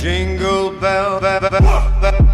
[0.00, 1.20] Jingle bell.
[1.20, 2.31] Jingle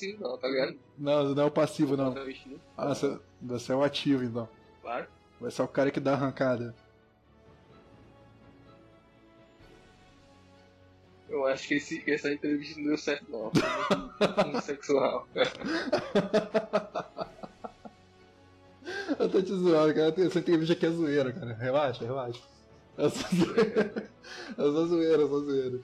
[0.00, 0.76] passivo, não, tá ligado?
[0.98, 2.12] Não, não é o passivo, não.
[2.12, 2.60] Vestindo?
[2.76, 4.48] Ah, você, você é o ativo, então.
[4.80, 5.06] Claro.
[5.40, 6.74] Vai ser o cara que dá arrancada.
[11.28, 13.50] Eu acho que esse, essa entrevista não deu certo, não.
[13.50, 15.28] Foi homossexual.
[19.18, 20.26] Eu tô te zoando, cara.
[20.26, 21.54] Essa entrevista aqui é zoeira, cara.
[21.54, 22.40] Relaxa, relaxa.
[22.98, 24.10] É só zoeira.
[24.50, 25.80] É só zoeira, é só zoeira.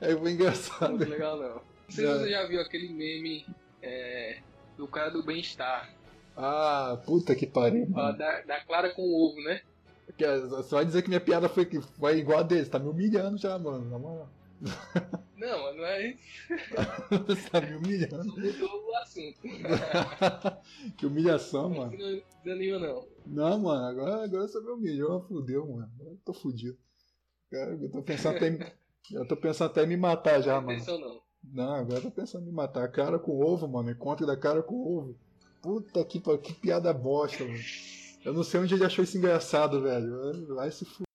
[0.00, 0.90] É engraçado.
[0.90, 1.77] Muito legal, não.
[1.88, 3.46] Não sei se você já viu aquele meme
[3.82, 4.40] é,
[4.76, 5.90] do cara do bem-estar.
[6.36, 8.16] Ah, puta que pariu, mano.
[8.16, 9.60] Da, da Clara com ovo, né?
[10.18, 12.64] É- Você vai dizer que minha piada foi, foi igual a dele.
[12.64, 13.88] Você tá me humilhando já, mano.
[13.90, 14.30] Na moral.
[15.36, 16.18] Não, mas não é isso.
[17.28, 18.24] Você tá me humilhando.
[18.24, 19.40] Mudou o assunto.
[20.98, 21.92] que humilhação, mano.
[21.96, 23.06] Não desanima, não.
[23.26, 25.90] Não, mano, agora, agora você me humilhou, fudeu, mano.
[26.00, 26.76] Eu tô fudido.
[27.50, 28.58] Cara, eu tô pensando até em,
[29.12, 30.72] eu tô pensando até me matar já, Não mano.
[30.72, 31.20] atenção, não.
[31.42, 32.90] Não, agora tô pensando em me matar.
[32.90, 33.90] Cara com ovo, mano.
[33.90, 35.18] Encontro da cara com ovo.
[35.62, 37.58] Puta que, que piada bosta, mano.
[38.24, 40.54] Eu não sei onde ele achou isso engraçado, velho.
[40.54, 41.08] Vai se fuder.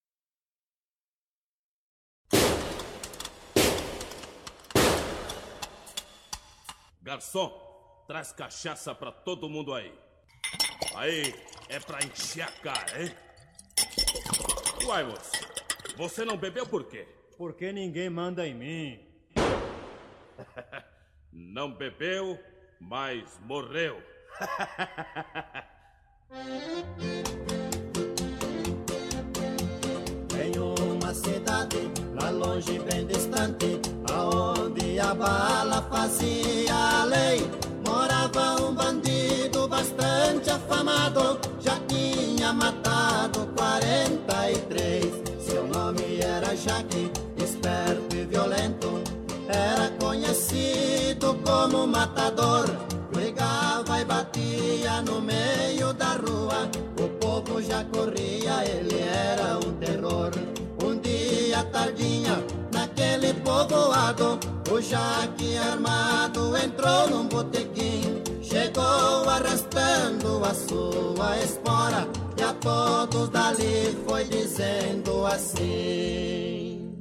[7.02, 7.52] Garçom,
[8.08, 9.94] traz cachaça pra todo mundo aí.
[10.96, 11.34] Aí,
[11.70, 13.16] é pra encher a cara, hein?
[14.86, 15.32] Uai, moço,
[15.98, 17.08] você não bebeu por quê?
[17.38, 19.13] Porque ninguém manda em mim.
[21.32, 22.40] Não bebeu,
[22.80, 24.02] mas morreu.
[30.36, 33.80] Em uma cidade lá longe, bem distante,
[34.12, 37.42] aonde a bala fazia a lei,
[37.86, 41.40] morava um bandido bastante afamado,
[50.54, 52.66] conhecido como matador.
[53.12, 56.70] Brigava e batia no meio da rua,
[57.00, 60.32] o povo já corria, ele era um terror.
[60.84, 64.40] Um dia tardinha, naquele povoado,
[64.72, 68.22] o Jaque armado entrou num botequim.
[68.42, 76.94] Chegou arrastando a sua espora, e a todos dali foi dizendo assim.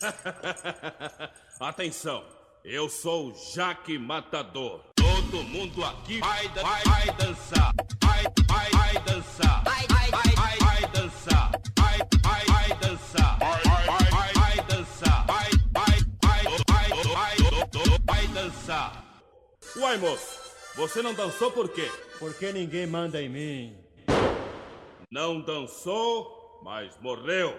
[1.60, 2.22] Atenção,
[2.64, 4.80] eu sou o Jaque Matador.
[4.94, 7.72] Todo mundo aqui vai, dan- vai, vai dançar.
[8.02, 9.64] Vai, vai, vai dançar.
[9.64, 11.50] Vai, vai, vai, vai, vai dançar.
[11.78, 13.38] Vai, vai, vai dançar.
[13.38, 15.26] Vai, vai, vai, vai dançar.
[15.26, 19.04] Vai, vai, vai, vai, vai, vai dançar.
[19.76, 20.38] Uai, moço,
[20.76, 21.90] você não dançou por quê?
[22.18, 23.76] Porque ninguém manda em mim.
[25.10, 27.58] Não dançou, mas morreu.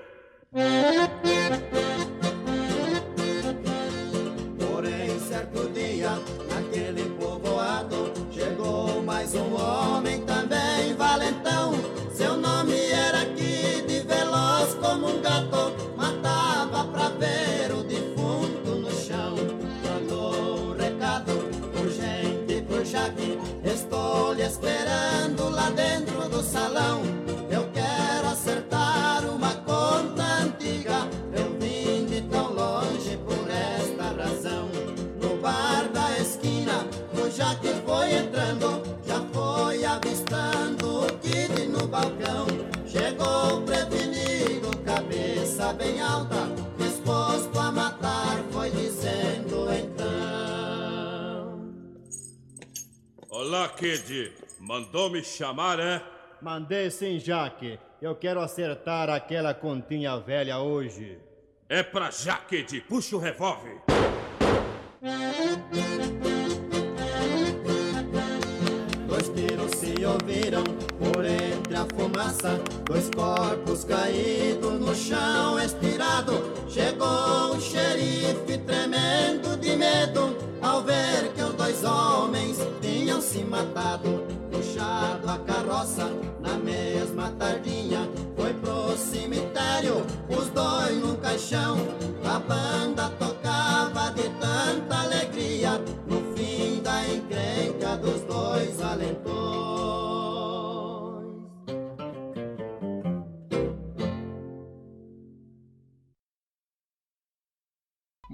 [6.11, 11.73] Dia, naquele povoado, chegou mais um homem também valentão.
[12.13, 19.35] Seu nome era Kid, veloz como um gato, matava pra ver o defunto no chão.
[19.85, 21.31] Mandou um recado
[21.79, 27.01] urgente pro Jaque, estou lhe esperando lá dentro do salão.
[41.91, 42.47] balcão.
[42.87, 46.47] Chegou prevenido, cabeça bem alta,
[46.77, 50.11] disposto a matar, foi dizendo então.
[53.29, 54.33] Olá, Kid.
[54.59, 56.01] Mandou me chamar, é?
[56.41, 57.79] Mandei sim, Jaque.
[58.01, 61.19] Eu quero acertar aquela continha velha hoje.
[61.67, 63.81] É pra Jaque de Puxa o revólver.
[71.81, 76.53] A fumaça, dois corpos caídos no chão estirado.
[76.67, 84.23] Chegou o xerife tremendo de medo ao ver que os dois homens tinham se matado.
[84.51, 89.40] Puxado a carroça na mesma tardinha, foi pro cemitério,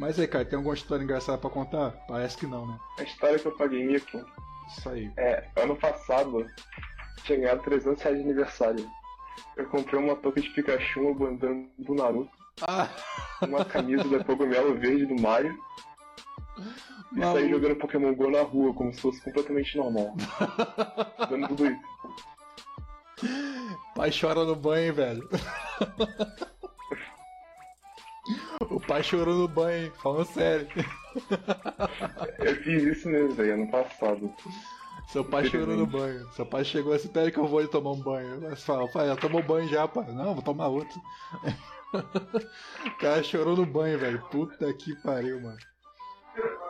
[0.08, 1.92] Mas aí, cara, tem alguma história engraçada pra contar?
[2.08, 2.80] Parece que não, né?
[2.98, 4.26] A história que eu paguei mico
[4.70, 5.12] Isso aí.
[5.18, 6.48] é, ano passado,
[7.26, 8.90] tinha ganhado 300 reais de aniversário.
[9.58, 12.32] Eu comprei uma touca de Pikachu, uma bandana do Naruto,
[12.62, 12.88] Ah,
[13.42, 15.54] uma camisa da Cogumelo Verde do Mario
[17.14, 20.16] e saí jogando Pokémon GO na rua, como se fosse completamente normal.
[21.30, 21.82] Dando tudo isso.
[23.94, 25.30] pai chora no banho, hein, velho.
[28.70, 29.92] O pai chorou no banho, hein?
[30.02, 30.68] falando sério.
[32.40, 34.34] Eu fiz isso mesmo, velho, ano passado.
[35.08, 36.28] Seu pai chorou no banho.
[36.34, 38.42] Seu pai chegou assim, pera que eu vou ali tomar um banho.
[38.42, 40.12] Mas fala, pai, já tomou banho já, pai.
[40.12, 41.00] Não, vou tomar outro.
[41.94, 44.22] O cara chorou no banho, velho.
[44.30, 45.58] Puta que pariu, mano.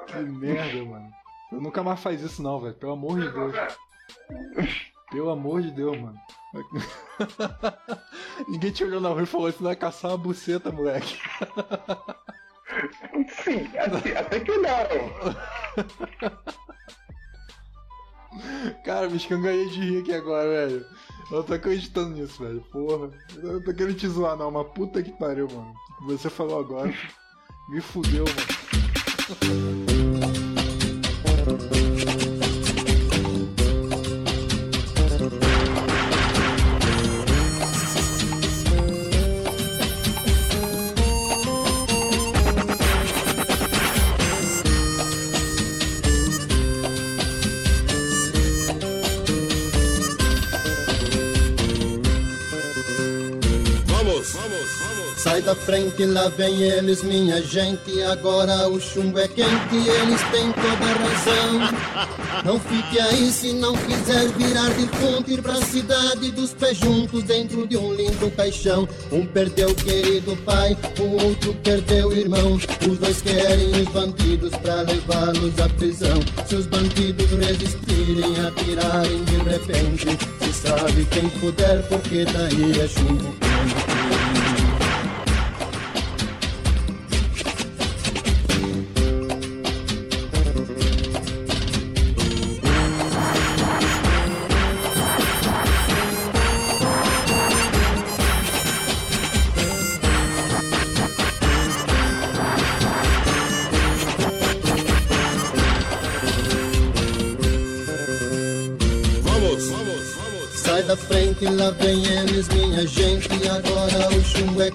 [0.05, 1.09] Que merda, mano.
[1.51, 2.75] Eu nunca mais faz isso não, velho.
[2.75, 3.55] Pelo amor de Deus.
[5.09, 6.17] Pelo amor de Deus, mano.
[8.47, 11.19] Ninguém te olhou na rua e falou isso, vai caçar uma buceta, moleque.
[13.43, 14.69] Sim, até, até que não.
[18.83, 20.85] Cara, me escangalhei de rir aqui agora, velho.
[21.31, 22.61] Eu tô acreditando nisso, velho.
[22.71, 23.09] Porra.
[23.35, 25.73] Eu não tô querendo te zoar, não, mas puta que pariu, mano.
[25.99, 26.93] O que você falou agora
[27.69, 29.86] me fudeu, mano.
[55.67, 58.01] Frente, lá vem eles, minha gente.
[58.03, 62.07] Agora o chumbo é quente, eles têm toda razão.
[62.45, 67.21] Não fique aí se não quiser virar de ponte ir pra cidade dos pés juntos
[67.23, 68.87] dentro de um lindo caixão.
[69.11, 72.53] Um perdeu o querido pai, o outro perdeu o irmão.
[72.53, 76.17] Os dois querem os bandidos pra levá-los à prisão.
[76.47, 83.35] Se os bandidos resistirem, atirarem de repente, se sabe quem puder, porque daí é chumbo
[83.41, 83.96] quente.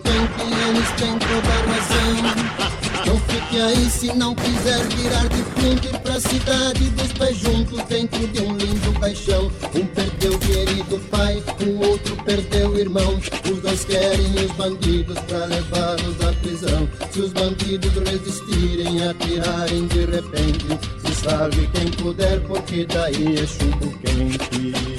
[0.03, 2.73] O chumbo quente, eles têm toda razão.
[3.07, 8.27] Não fique aí se não quiser virar de frente pra cidade dos pés juntos dentro
[8.29, 9.51] de um lindo caixão.
[9.75, 13.21] Um perdeu o querido pai, o outro perdeu o irmão.
[13.51, 16.89] Os dois querem os bandidos pra levá-los à prisão.
[17.11, 20.67] Se os bandidos resistirem, atirarem de repente,
[21.05, 24.92] se salve quem puder, porque daí é chumbo quente.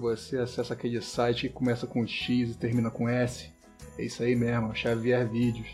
[0.00, 3.52] Você acessa aquele site que começa com X e termina com S.
[3.98, 5.68] É isso aí mesmo, Xavier Vídeos.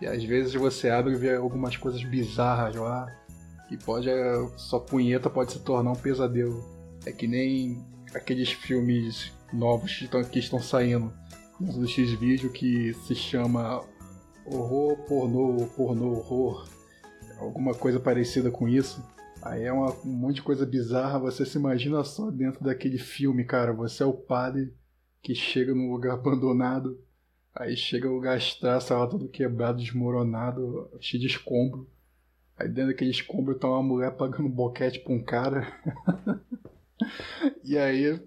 [0.00, 3.12] E às vezes você abre e vê algumas coisas bizarras lá.
[3.68, 4.08] E pode.
[4.56, 6.64] Sua punheta pode se tornar um pesadelo.
[7.04, 7.84] É que nem
[8.14, 11.12] aqueles filmes novos que estão, que estão saindo
[11.58, 13.82] no X-Vídeo que se chama
[14.46, 16.68] Horror, Pornô, Pornô, Horror.
[17.40, 19.02] Alguma coisa parecida com isso.
[19.40, 23.44] Aí é uma, um monte de coisa bizarra, você se imagina só dentro daquele filme,
[23.44, 23.72] cara.
[23.72, 24.74] Você é o padre
[25.22, 27.00] que chega num lugar abandonado,
[27.54, 31.88] aí chega o lugar estraça lá todo quebrado, desmoronado, cheio de escombro.
[32.56, 35.66] Aí dentro daquele escombro tá uma mulher pagando boquete pra um cara.
[37.62, 38.20] e aí,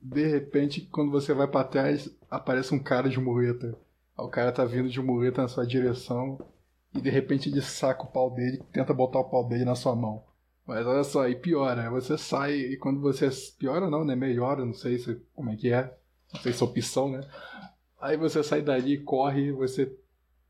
[0.00, 3.76] de repente, quando você vai para trás, aparece um cara de muleta.
[4.16, 6.38] Aí o cara tá vindo de muleta na sua direção
[6.94, 9.94] e de repente ele saca o pau dele, tenta botar o pau dele na sua
[9.94, 10.24] mão.
[10.66, 13.28] Mas olha só, aí piora, você sai e quando você.
[13.58, 14.16] Piora não, né?
[14.16, 15.94] Melhora, não sei se, como é que é.
[16.32, 17.20] Não sei se é opção, né?
[18.00, 19.94] Aí você sai dali, corre, você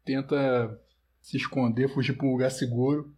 [0.05, 0.81] tenta
[1.21, 3.13] se esconder, fugir para um lugar seguro,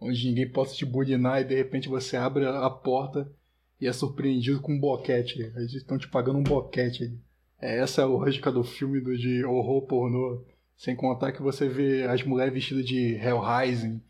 [0.00, 3.30] onde ninguém possa te bulinar e de repente você abre a porta
[3.80, 5.40] e é surpreendido com um boquete.
[5.40, 7.18] Eles estão te pagando um boquete.
[7.60, 10.44] É essa a lógica do filme do, de horror pornô.
[10.76, 14.02] Sem contar que você vê as mulheres vestidas de Hellraising,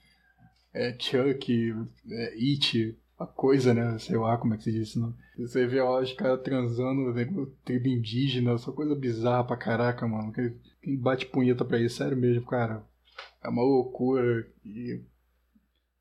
[0.74, 1.74] é, Chuck,
[2.10, 3.98] é, It, a coisa, né?
[3.98, 5.14] Sei lá como é que se diz isso.
[5.38, 7.26] Você vê lá os caras transando, né,
[7.64, 10.32] tribo indígena, essa coisa bizarra pra caraca, mano.
[10.82, 12.84] Quem bate punheta pra isso, sério mesmo, cara.
[13.42, 14.46] É uma loucura.
[14.64, 15.00] E.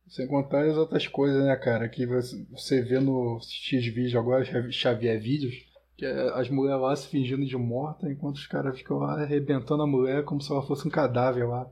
[0.08, 1.88] Sem contar as outras coisas, né, cara?
[1.88, 5.56] Que você vê no X-Vídeo agora, Xavier Vídeos,
[5.96, 9.84] que é as mulheres lá se fingindo de morta, enquanto os caras ficam lá arrebentando
[9.84, 11.72] a mulher como se ela fosse um cadáver lá.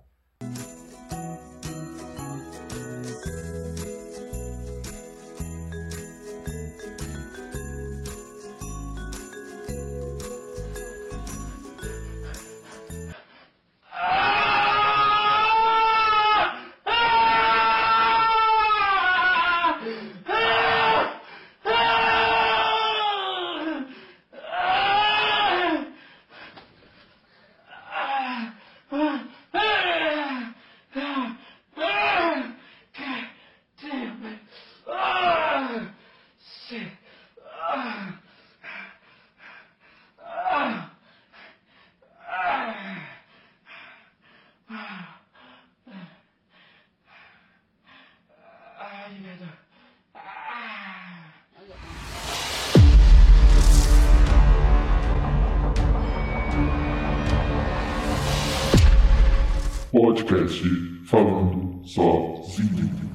[60.50, 63.10] Podcast falando sozinho.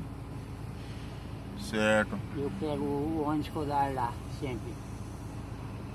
[1.59, 2.19] Certo.
[2.37, 4.73] Eu pego o ônibus escolar lá, sempre.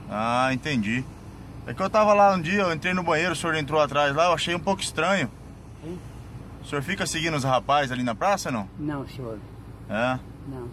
[0.09, 1.03] Ah, entendi.
[1.65, 4.13] É que eu tava lá um dia, eu entrei no banheiro, o senhor entrou atrás
[4.15, 5.29] lá, eu achei um pouco estranho.
[5.85, 5.99] Hein?
[6.61, 8.67] O senhor fica seguindo os rapazes ali na praça, não?
[8.77, 9.39] Não, senhor.
[9.89, 10.19] É?
[10.47, 10.67] Não.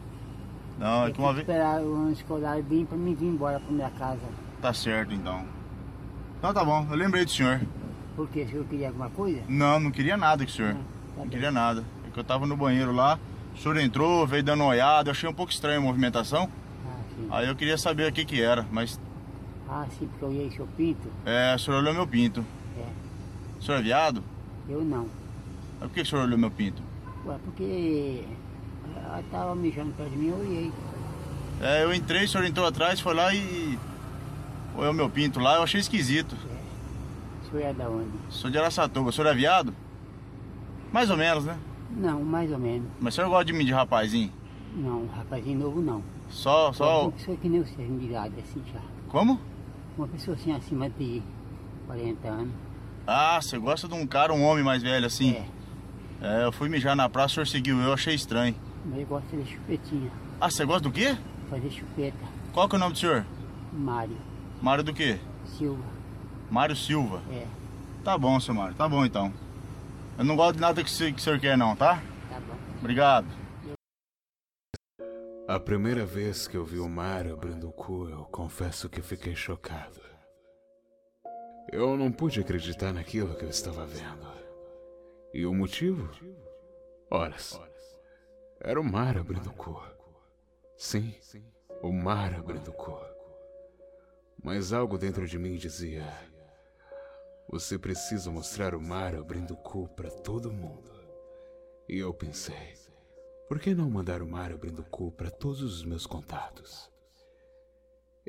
[0.79, 1.47] Não, é Eu que uma vez...
[1.47, 4.21] esperar o ônibus escolar vir pra mim vir embora pra minha casa.
[4.61, 5.45] Tá certo, então.
[6.39, 7.61] Então tá bom, eu lembrei do senhor.
[8.17, 8.43] Por quê?
[8.43, 9.43] O senhor queria alguma coisa?
[9.49, 10.73] Não, não queria nada com o senhor.
[10.73, 10.75] Ah,
[11.17, 11.85] tá Não queria nada.
[12.07, 13.19] É que eu tava no banheiro lá,
[13.55, 16.49] o senhor entrou, veio dando uma olhada, eu achei um pouco estranho a movimentação.
[16.87, 17.29] Ah, sim.
[17.31, 18.99] Aí eu queria saber o que que era, mas
[19.69, 21.09] Ah, sim, porque eu olhei seu pinto.
[21.27, 22.45] é, o senhor olhou meu pinto.
[22.79, 22.87] É.
[23.61, 24.23] O senhor é viado?
[24.69, 25.09] Eu não.
[25.79, 26.83] Mas por que o senhor olhou meu pinto?
[27.27, 28.25] Ué, porque
[28.97, 30.73] ela tava mijando perto de mim, eu olhei.
[31.61, 33.79] É, eu entrei, o senhor entrou atrás, foi lá e.
[34.75, 36.37] Olhou meu pinto lá, eu achei esquisito.
[37.47, 38.11] O senhor é da onde?
[38.31, 39.73] Sou de Araçatuba, o senhor é viado?
[40.93, 41.57] Mais ou menos, né?
[41.91, 42.89] Não, mais ou menos.
[43.01, 44.33] Mas o senhor gosta de mim de rapazinho?
[44.75, 46.03] Não, rapazinho novo não.
[46.29, 47.03] Só, só.
[47.05, 48.81] Uma pessoa que nem você, ligado assim já.
[49.09, 49.41] Como?
[49.97, 51.23] Uma pessoa assim acima de
[51.87, 52.53] 40 anos.
[53.07, 55.33] Ah, você gosta de um cara, um homem mais velho assim?
[55.33, 55.47] É,
[56.21, 58.55] É, eu fui mijar na praça, o senhor seguiu eu, achei estranho.
[58.85, 60.11] mas eu gosto de chupetinha.
[60.41, 61.17] Ah, você gosta do quê?
[61.49, 62.17] Fazer chupeta.
[62.53, 63.25] Qual que é o nome do senhor?
[63.73, 64.17] Mário
[64.61, 65.19] Mário do quê?
[65.45, 65.96] Silva.
[66.51, 67.23] Mário Silva.
[67.33, 67.47] É,
[68.05, 69.33] Tá bom, seu Mário, tá bom então.
[70.17, 71.97] Eu não gosto de nada que o senhor- que o senhor quer não, tá?
[72.31, 72.55] tá bom.
[72.79, 73.27] Obrigado.
[75.49, 79.35] A primeira vez que eu vi o mar abrindo o cu, eu confesso que fiquei
[79.35, 80.01] chocado.
[81.73, 84.27] Eu não pude acreditar naquilo que eu estava vendo.
[85.35, 86.09] E o motivo?
[87.11, 87.61] Horas.
[88.61, 89.81] Era o mar abrindo o cu.
[90.77, 91.15] Sim,
[91.83, 92.99] o mar abrindo o cu.
[94.43, 96.07] Mas algo dentro de mim dizia:
[97.49, 100.91] Você precisa mostrar o mar abrindo o cu para todo mundo.
[101.89, 102.75] E eu pensei:
[103.49, 106.91] por que não mandar o mar abrindo o cu para todos os meus contatos?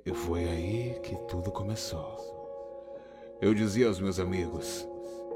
[0.05, 2.15] E foi aí que tudo começou.
[3.41, 4.87] Eu dizia aos meus amigos: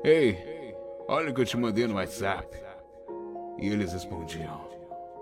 [0.03, 0.75] Ei,
[1.07, 2.55] olha o que eu te mandei no WhatsApp.
[3.57, 4.61] E eles respondiam: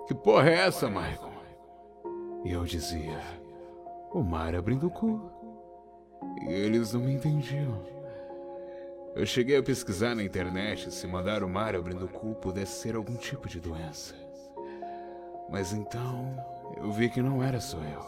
[0.06, 1.32] Que porra é essa, Michael?
[2.44, 3.22] E eu dizia:
[4.12, 5.32] O mar abrindo o cu.
[6.42, 7.99] E eles não me entendiam.
[9.20, 12.96] Eu cheguei a pesquisar na internet se mandar o mar abrindo o cu pudesse ser
[12.96, 14.16] algum tipo de doença.
[15.50, 16.42] Mas então
[16.78, 18.06] eu vi que não era só eu.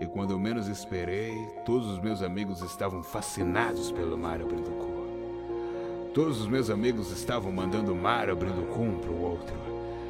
[0.00, 1.34] E quando eu menos esperei,
[1.66, 6.12] todos os meus amigos estavam fascinados pelo mar abrindo o cu.
[6.14, 9.54] Todos os meus amigos estavam mandando o mar abrindo o cu um pro outro.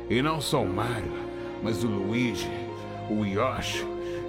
[0.08, 1.10] E não só o Mario,
[1.64, 2.48] mas o Luigi,
[3.10, 3.84] o Yoshi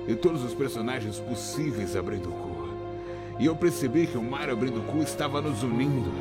[0.07, 2.49] e todos os personagens possíveis abrindo o cu.
[3.39, 6.12] E eu percebi que o mar abrindo o cu estava nos unindo,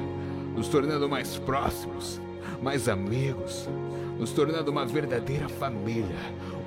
[0.56, 2.20] nos tornando mais próximos,
[2.62, 3.68] mais amigos,
[4.16, 6.16] nos tornando uma verdadeira família,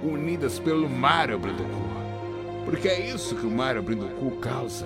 [0.04, 2.66] unidas pelo mar abrindo o cu.
[2.66, 4.86] Porque é isso que o mar abrindo o cu causa.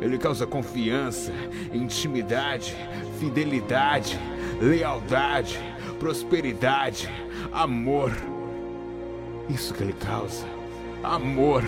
[0.00, 1.32] Ele causa confiança,
[1.72, 2.74] intimidade,
[3.20, 4.18] fidelidade,
[4.60, 5.60] lealdade,
[6.00, 7.10] prosperidade,
[7.52, 8.10] amor.
[9.50, 10.46] Isso que ele causa.
[11.02, 11.62] Amor.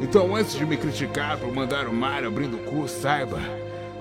[0.00, 3.38] Então, antes de me criticar por mandar o mar abrindo o cu, saiba: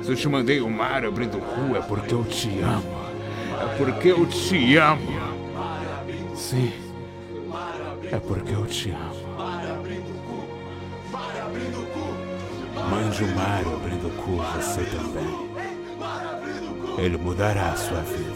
[0.02, 3.06] se eu te mandei o mar abrindo o cu, é porque eu te amo.
[3.62, 5.36] É porque eu te amo.
[6.36, 6.74] Sim,
[8.12, 9.26] é porque eu te amo.
[12.90, 15.46] Mande o mar abrindo o cu, você também.
[16.98, 18.35] Ele mudará a sua vida.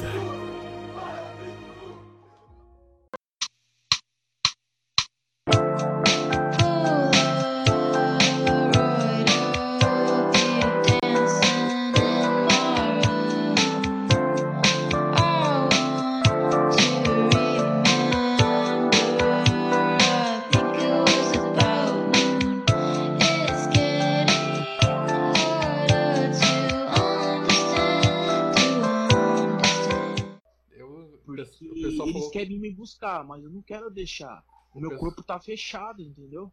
[33.00, 34.44] Buscar, mas eu não quero deixar.
[34.74, 36.52] O meu corpo tá fechado, entendeu?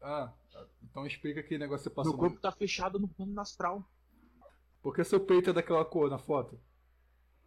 [0.00, 0.30] Ah,
[0.82, 2.12] então explica que negócio você passou.
[2.12, 3.82] Meu corpo tá fechado no plano astral.
[4.82, 6.60] Por que seu peito é daquela cor na foto?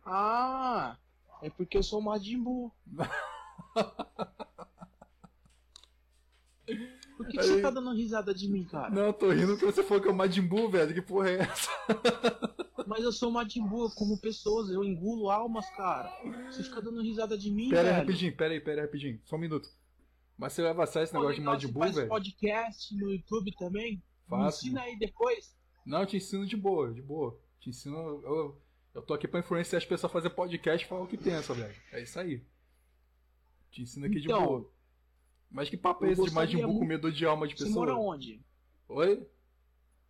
[0.03, 0.97] Ah,
[1.41, 2.73] é porque eu sou Majin Buu.
[7.17, 8.89] Por que, que você Aí- tá dando risada de mim, cara?
[8.89, 10.93] Não, eu tô rindo porque você falou que é o Majin Buu, velho.
[10.93, 11.69] Que porra é essa?
[12.85, 16.09] Mas eu sou Majin Buu, como pessoas, eu engulo almas, cara.
[16.51, 17.97] Você fica dando risada de mim, Pera aí, velho.
[17.97, 19.19] rapidinho, pera aí, pera aí, rapidinho.
[19.25, 19.67] Só um minuto.
[20.37, 22.07] Mas você vai avançar esse Pô, negócio de legal, Majin você Buu, velho?
[22.09, 23.93] podcast no YouTube também?
[23.95, 24.65] Me Faço.
[24.65, 25.55] ensina aí depois.
[25.85, 27.39] Não, eu te ensino de boa, de boa.
[27.59, 27.97] Te ensino.
[28.23, 28.61] Eu,
[28.93, 31.53] eu tô aqui pra influenciar as pessoas a fazer podcast e falar o que pensa,
[31.53, 31.75] velho.
[31.91, 32.43] É isso aí.
[33.71, 34.69] Te ensino aqui de Então, boa.
[35.49, 37.65] Mas que papo é esse de Majin gostaria Buu muito- comedor de alma de Você
[37.65, 37.85] pessoa?
[37.85, 38.41] mora onde?
[38.89, 39.27] Oi?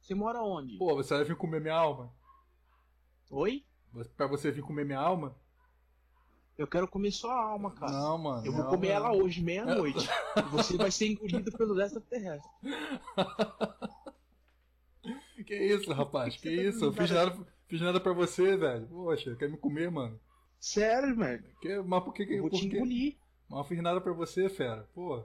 [0.01, 0.77] Você mora onde?
[0.77, 2.11] Pô, você vai vir comer minha alma?
[3.29, 3.63] Oi?
[4.15, 5.35] Pra você vir comer minha alma?
[6.57, 7.91] Eu quero comer sua alma, cara.
[7.91, 8.45] Não, mano.
[8.45, 10.07] Eu vou comer alma ela hoje, meia-noite.
[10.51, 12.49] você vai ser engolido pelo extraterrestre.
[15.45, 16.35] Que isso, rapaz?
[16.35, 16.85] Que Você tá isso?
[16.85, 18.87] Eu fiz nada, fiz nada pra você, velho.
[18.87, 20.19] Poxa, quer me comer, mano?
[20.59, 21.43] Sério, velho?
[21.61, 22.33] Que, mas por que que.
[22.33, 23.17] Eu vou por te que- engolir.
[23.49, 24.87] Mas eu fiz nada pra você, fera.
[24.93, 25.23] Pô.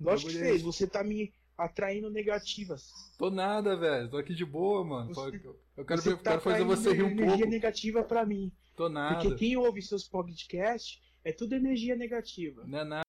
[0.00, 0.54] Lógico que é fez.
[0.56, 0.64] esse?
[0.64, 2.90] Você tá me atraindo negativas.
[3.18, 4.10] Tô nada, velho.
[4.10, 5.14] Tô aqui de boa, mano.
[5.14, 7.50] Você- Tô- eu quero, você ver- tá quero fazer você rir um energia pouco.
[7.50, 8.50] negativa pra mim.
[8.76, 9.14] Tô nada.
[9.22, 12.64] Porque quem ouve seus podcasts é tudo energia negativa.
[12.66, 13.01] Não é nada.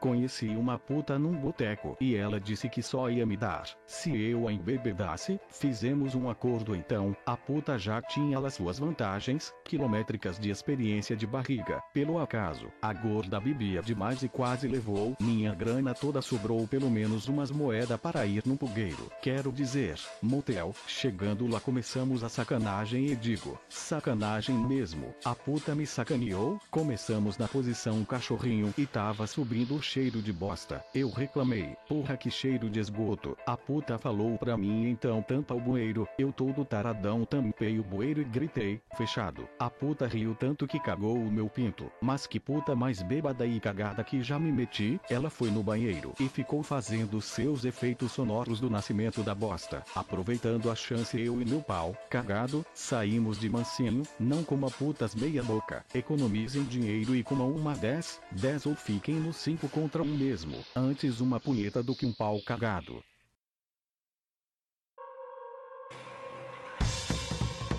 [0.00, 4.48] Conheci uma puta num boteco e ela disse que só ia me dar se eu
[4.48, 5.38] a embebedasse.
[5.50, 7.14] Fizemos um acordo então.
[7.26, 11.82] A puta já tinha as suas vantagens quilométricas de experiência de barriga.
[11.92, 16.22] Pelo acaso, a gorda bebia demais e quase levou minha grana toda.
[16.22, 19.12] Sobrou pelo menos umas moedas para ir no pugueiro.
[19.20, 20.74] Quero dizer, motel.
[20.86, 25.14] Chegando lá começamos a sacanagem e digo, sacanagem mesmo.
[25.26, 26.58] A puta me sacaneou.
[26.70, 30.84] Começamos na posição cachorrinho e tava subindo o cheiro de bosta.
[30.94, 33.36] Eu reclamei, porra que cheiro de esgoto.
[33.44, 36.06] A puta falou pra mim então tampa o bueiro.
[36.16, 39.48] Eu todo taradão tampei o bueiro e gritei, fechado.
[39.58, 41.90] A puta riu tanto que cagou o meu pinto.
[42.00, 45.00] Mas que puta mais bêbada e cagada que já me meti.
[45.10, 49.82] Ela foi no banheiro e ficou fazendo seus efeitos sonoros do nascimento da bosta.
[49.96, 55.42] Aproveitando a chance eu e meu pau, cagado, saímos de mansinho, não coma putas meia
[55.42, 55.84] boca.
[55.92, 60.62] Economizem dinheiro e comam uma 10, 10 ou fiquem no 5 contra um mesmo.
[60.76, 63.02] Antes uma punheta do que um pau cagado.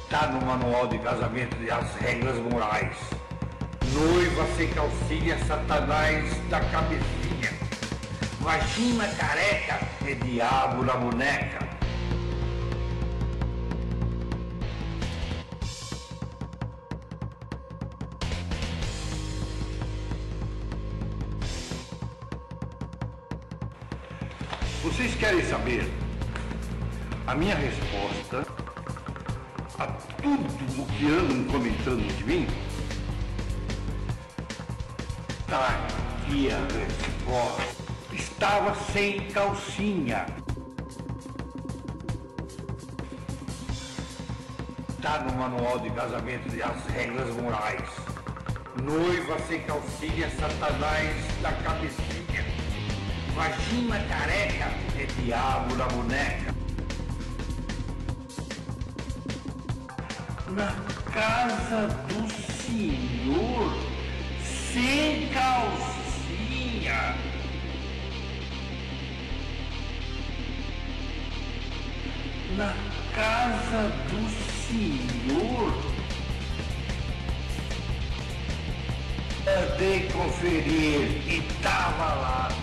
[0.10, 2.98] Tá no manual de casamento as regras morais.
[3.94, 7.52] Noiva sem calcinha, satanás da cabecinha.
[8.40, 11.71] Vagina careca é diabo na boneca.
[25.02, 25.92] Vocês querem saber
[27.26, 28.46] a minha resposta
[29.80, 29.88] a
[30.22, 32.48] tudo o que andam comentando de mim?
[35.48, 37.84] Tá aqui a resposta.
[38.14, 40.28] Estava sem calcinha.
[45.02, 47.90] Tá no manual de casamento as regras morais.
[48.84, 52.11] Noiva sem calcinha, satanás da cabecinha.
[53.42, 56.54] Vagina careca é diabo na boneca.
[60.50, 60.72] Na
[61.12, 63.74] casa do senhor,
[64.44, 67.16] sem calcinha.
[72.56, 72.76] Na
[73.16, 74.30] casa do
[74.68, 75.74] senhor.
[79.48, 82.61] Andei conferir e tava lá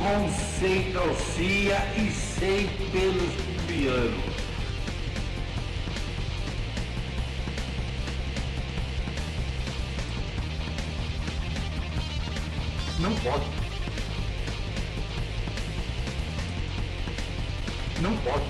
[0.00, 3.34] com sem calcinha e sem pelos
[3.66, 4.22] piano.
[12.98, 13.44] Não pode.
[18.00, 18.44] Não pode.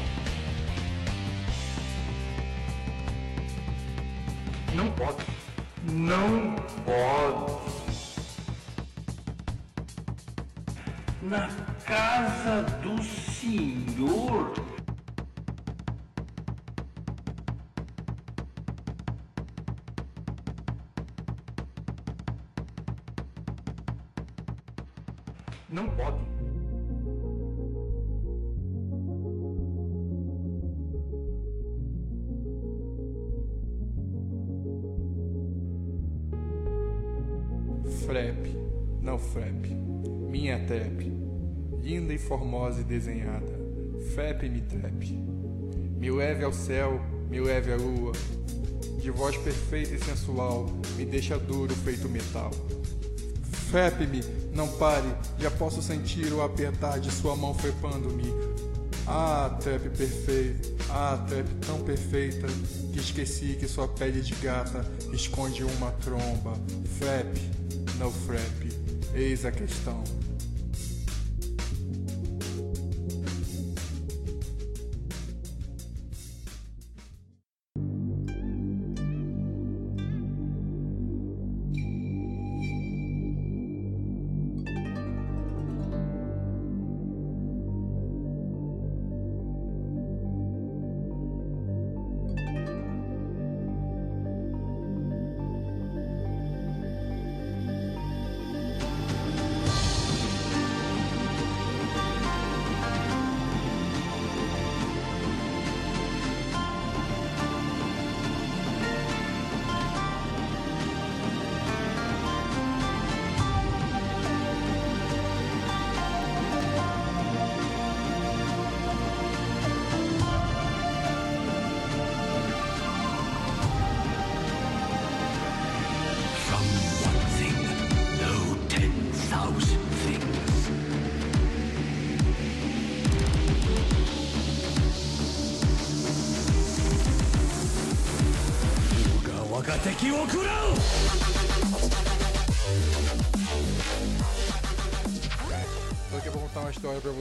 [4.74, 5.24] Não pode.
[5.82, 7.29] Não pode.
[12.40, 14.69] Casa do senhor.
[42.30, 43.52] Formosa e desenhada,
[44.14, 45.12] frep me trep,
[45.98, 48.12] me leve ao céu, me leve à lua,
[49.00, 50.66] de voz perfeita e sensual,
[50.96, 52.52] me deixa duro feito metal.
[53.68, 54.20] Frepe-me,
[54.54, 55.08] não pare,
[55.40, 58.32] já posso sentir o apertar de sua mão frepando-me.
[59.08, 62.46] Ah, trep perfeito, ah, trep tão perfeita,
[62.92, 66.52] que esqueci que sua pele de gata esconde uma tromba.
[66.96, 67.40] Frep,
[67.98, 68.72] não frep,
[69.14, 70.04] eis a questão.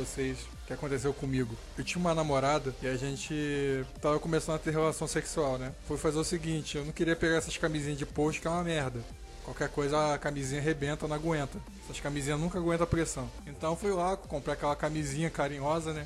[0.10, 1.56] Vocês que aconteceu comigo.
[1.78, 5.72] Eu tinha uma namorada e a gente tava começando a ter relação sexual, né?
[5.88, 8.64] Fui fazer o seguinte, eu não queria pegar essas camisinhas de post que é uma
[8.64, 9.00] merda.
[9.44, 11.58] Qualquer coisa a camisinha arrebenta, não aguenta.
[11.84, 13.30] Essas camisinhas nunca aguentam a pressão.
[13.48, 16.06] Então fui lá, comprei aquela camisinha carinhosa, né?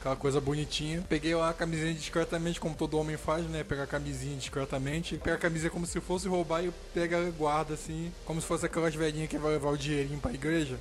[0.00, 1.02] Aquela coisa bonitinha.
[1.08, 3.64] Peguei lá a camisinha discretamente, como todo homem faz, né?
[3.64, 5.16] Pegar a camisinha discretamente.
[5.16, 8.12] Pega a camisinha como se fosse roubar e pega guarda assim.
[8.26, 10.78] Como se fosse aquelas velhinhas que vai levar o dinheirinho pra igreja.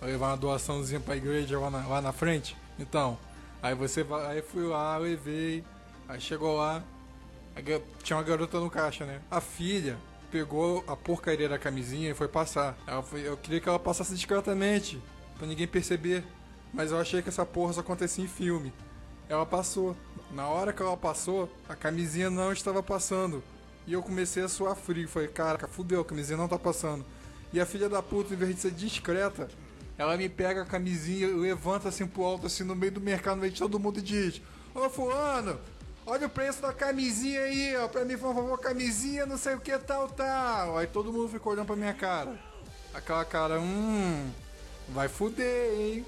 [0.00, 2.56] Levar uma doaçãozinha pra igreja lá na, lá na frente.
[2.78, 3.18] Então,
[3.62, 4.26] aí você vai.
[4.36, 5.64] Aí fui lá, levei.
[6.08, 6.82] Aí chegou lá.
[8.02, 9.20] Tinha uma garota no caixa, né?
[9.30, 9.98] A filha
[10.30, 12.76] pegou a porcaria da camisinha e foi passar.
[13.04, 15.02] Foi- eu queria que ela passasse discretamente,
[15.36, 16.24] pra ninguém perceber.
[16.72, 18.72] Mas eu achei que essa porra só acontecia em filme.
[19.28, 19.96] Ela passou.
[20.32, 23.42] Na hora que ela passou, a camisinha não estava passando.
[23.86, 25.08] E eu comecei a suar frio.
[25.08, 27.04] Falei, caraca, fudeu, a camisinha não tá passando.
[27.52, 29.48] E a filha da puta, em vez de ser discreta,
[30.00, 33.42] Ela me pega a camisinha, levanta assim pro alto, assim, no meio do mercado, no
[33.42, 34.40] meio de todo mundo e diz:
[34.74, 35.60] Ô fulano,
[36.06, 39.60] olha o preço da camisinha aí, ó, pra mim, por favor, camisinha, não sei o
[39.60, 40.78] que, tal, tal.
[40.78, 42.40] Aí todo mundo ficou olhando pra minha cara.
[42.94, 44.30] Aquela cara, hum,
[44.88, 46.06] vai fuder, hein?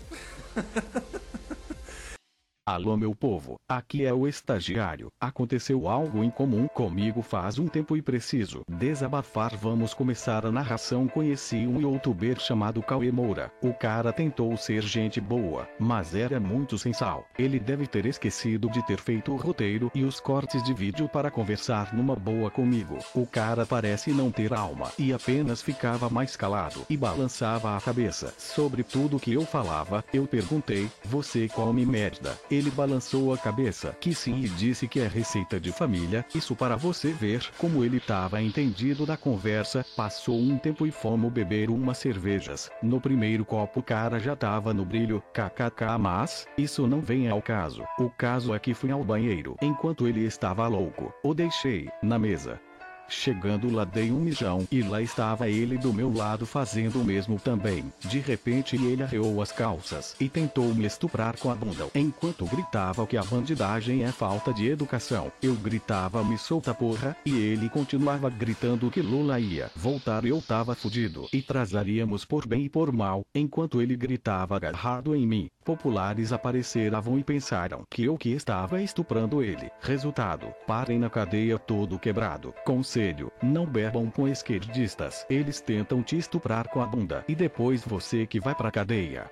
[2.65, 5.09] Alô meu povo, aqui é o estagiário.
[5.21, 9.57] Aconteceu algo incomum comigo faz um tempo e preciso desabafar.
[9.57, 11.09] Vamos começar a narração.
[11.09, 13.51] Conheci um youtuber chamado Cauê Moura.
[13.61, 17.27] O cara tentou ser gente boa, mas era muito sem sal.
[17.37, 21.33] Ele deve ter esquecido de ter feito o roteiro e os cortes de vídeo para
[21.33, 22.97] conversar numa boa comigo.
[23.13, 28.33] O cara parece não ter alma e apenas ficava mais calado e balançava a cabeça.
[28.39, 32.39] Sobre tudo que eu falava, eu perguntei: Você come merda?
[32.53, 36.23] Ele balançou a cabeça que sim e disse que é receita de família.
[36.35, 39.87] Isso para você ver como ele estava entendido da conversa.
[39.97, 42.71] Passou um tempo e fomos beber umas cervejas.
[42.83, 47.41] No primeiro copo o cara já tava no brilho, kkk, mas isso não vem ao
[47.41, 47.85] caso.
[47.99, 51.11] O caso é que fui ao banheiro enquanto ele estava louco.
[51.25, 52.61] O deixei na mesa.
[53.13, 57.39] Chegando lá dei um mijão e lá estava ele do meu lado fazendo o mesmo
[57.39, 57.85] também.
[58.01, 61.87] De repente ele arreou as calças e tentou me estuprar com a bunda.
[61.95, 67.39] Enquanto gritava que a bandidagem é falta de educação, eu gritava me solta porra e
[67.39, 72.65] ele continuava gritando que Lula ia voltar e eu tava fudido e trazaríamos por bem
[72.65, 75.51] e por mal, enquanto ele gritava agarrado em mim.
[75.65, 79.71] Populares apareceram e pensaram que eu que estava estuprando ele.
[79.81, 82.53] Resultado, parem na cadeia todo quebrado.
[83.03, 85.27] Conselho, não bebam com esquerdistas.
[85.29, 89.29] Eles tentam te estuprar com a bunda e depois você que vai pra cadeia.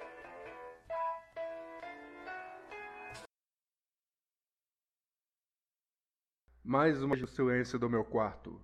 [6.64, 8.60] Mais uma do silêncio do meu quarto.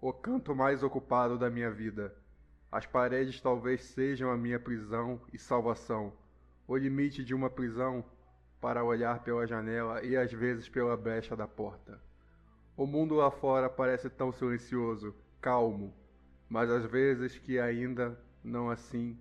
[0.00, 2.14] O canto mais ocupado da minha vida.
[2.70, 6.12] As paredes talvez sejam a minha prisão e salvação.
[6.68, 8.04] O limite de uma prisão
[8.60, 12.09] para olhar pela janela e às vezes pela brecha da porta.
[12.80, 15.92] O mundo lá fora parece tão silencioso, calmo,
[16.48, 19.18] mas às vezes que ainda não assim,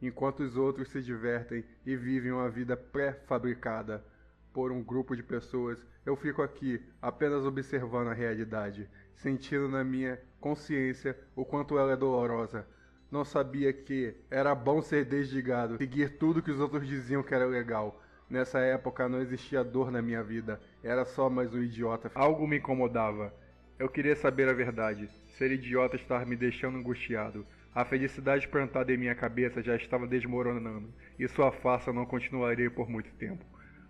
[0.00, 4.04] enquanto os outros se divertem e vivem uma vida pré-fabricada
[4.52, 10.20] por um grupo de pessoas, eu fico aqui apenas observando a realidade, sentindo na minha
[10.40, 12.64] consciência o quanto ela é dolorosa.
[13.10, 17.44] Não sabia que era bom ser desligado, seguir tudo que os outros diziam que era
[17.44, 17.99] legal.
[18.30, 22.12] Nessa época não existia dor na minha vida, era só mais um idiota.
[22.14, 23.34] Algo me incomodava.
[23.76, 25.08] Eu queria saber a verdade.
[25.36, 27.44] Ser idiota estava me deixando angustiado.
[27.74, 32.88] A felicidade plantada em minha cabeça já estava desmoronando, e sua farsa não continuaria por
[32.88, 33.44] muito tempo.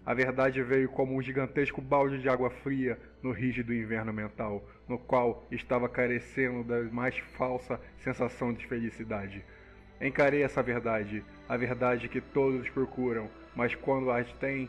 [0.06, 4.98] A verdade veio como um gigantesco balde de água fria no rígido inverno mental, no
[4.98, 9.44] qual estava carecendo da mais falsa sensação de felicidade.
[10.00, 14.68] Encarei essa verdade, a verdade que todos procuram, mas quando as têm,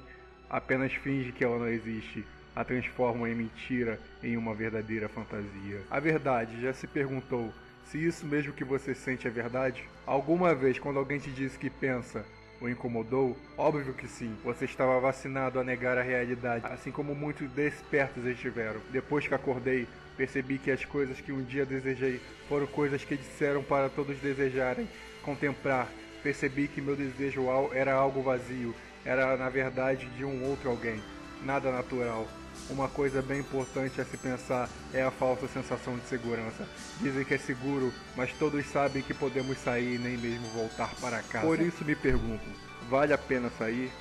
[0.50, 5.82] apenas finge que ela não existe, a transformam em mentira, em uma verdadeira fantasia.
[5.90, 7.50] A verdade já se perguntou
[7.86, 9.84] se isso mesmo que você sente é verdade?
[10.06, 12.26] Alguma vez, quando alguém te disse que pensa,
[12.62, 13.38] o incomodou?
[13.58, 14.36] Óbvio que sim.
[14.44, 18.80] Você estava vacinado a negar a realidade, assim como muitos despertos estiveram.
[18.92, 23.64] Depois que acordei, percebi que as coisas que um dia desejei foram coisas que disseram
[23.64, 24.88] para todos desejarem,
[25.24, 25.88] contemplar.
[26.24, 31.02] Percebi que meu desejo era algo vazio, era na verdade de um outro alguém,
[31.44, 32.28] nada natural.
[32.70, 36.68] Uma coisa bem importante a se pensar é a falsa sensação de segurança.
[37.02, 41.24] Dizem que é seguro, mas todos sabem que podemos sair e nem mesmo voltar para
[41.24, 41.46] casa.
[41.46, 42.46] Por isso me pergunto:
[42.90, 43.92] vale a pena sair?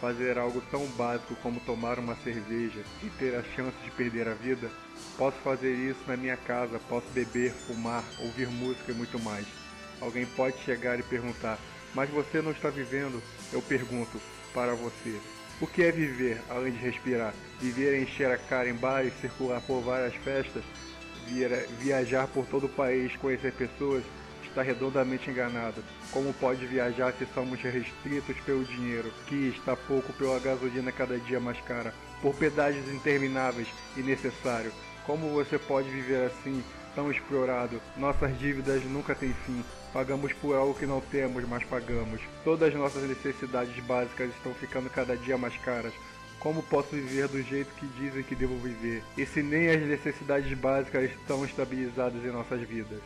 [0.00, 4.34] Fazer algo tão básico como tomar uma cerveja e ter a chance de perder a
[4.34, 4.70] vida?
[5.16, 9.46] Posso fazer isso na minha casa, posso beber, fumar, ouvir música e muito mais.
[10.00, 11.58] Alguém pode chegar e perguntar:
[11.94, 13.22] Mas você não está vivendo?
[13.52, 14.20] Eu pergunto
[14.52, 15.18] para você:
[15.60, 17.34] o que é viver, além de respirar?
[17.60, 20.62] Viver é encher a cara em bares, circular por várias festas,
[21.80, 24.04] viajar por todo o país, conhecer pessoas,
[24.44, 25.82] está redondamente enganado.
[26.12, 31.40] Como pode viajar se somos restritos pelo dinheiro, que está pouco pela gasolina cada dia
[31.40, 34.72] mais cara, por pedágios intermináveis e necessário?
[35.04, 36.62] Como você pode viver assim,
[36.94, 37.80] tão explorado?
[37.96, 39.64] Nossas dívidas nunca têm fim.
[39.92, 42.20] Pagamos por algo que não temos, mas pagamos.
[42.44, 45.94] Todas as nossas necessidades básicas estão ficando cada dia mais caras.
[46.38, 49.02] Como posso viver do jeito que dizem que devo viver?
[49.16, 53.00] E se nem as necessidades básicas estão estabilizadas em nossas vidas?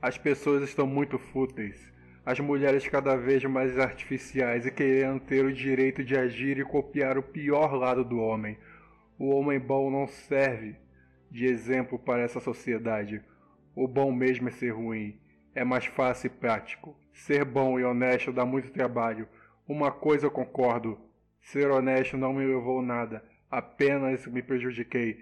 [0.00, 1.91] As pessoas estão muito fúteis.
[2.24, 7.18] As mulheres cada vez mais artificiais e querendo ter o direito de agir e copiar
[7.18, 8.56] o pior lado do homem.
[9.18, 10.76] O homem bom não serve
[11.28, 13.20] de exemplo para essa sociedade.
[13.74, 15.18] O bom mesmo é ser ruim.
[15.52, 16.96] É mais fácil e prático.
[17.12, 19.26] Ser bom e honesto dá muito trabalho.
[19.66, 20.96] Uma coisa eu concordo:
[21.40, 25.18] ser honesto não me levou nada, apenas me prejudiquei.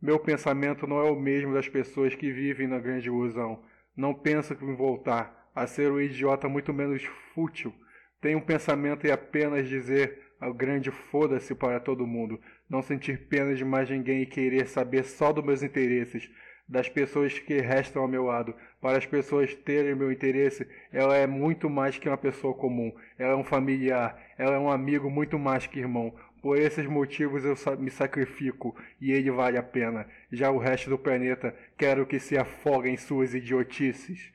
[0.00, 3.62] Meu pensamento não é o mesmo das pessoas que vivem na grande ilusão.
[3.96, 7.72] Não penso em voltar a ser um idiota muito menos fútil.
[8.20, 12.40] Tenho um pensamento em apenas dizer ao grande foda-se para todo mundo.
[12.68, 16.30] Não sentir pena de mais ninguém e querer saber só dos meus interesses
[16.68, 18.54] das pessoas que restam ao meu lado.
[18.80, 22.92] Para as pessoas terem meu interesse, ela é muito mais que uma pessoa comum.
[23.18, 26.14] Ela é um familiar, ela é um amigo muito mais que irmão.
[26.42, 30.06] Por esses motivos eu me sacrifico e ele vale a pena.
[30.30, 34.32] Já o resto do planeta quero que se afogue em suas idiotices.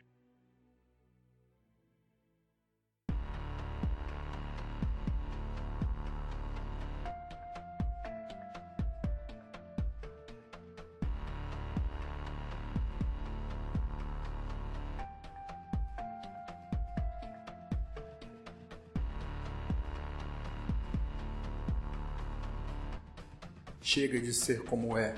[23.85, 25.13] Chega de ser como é.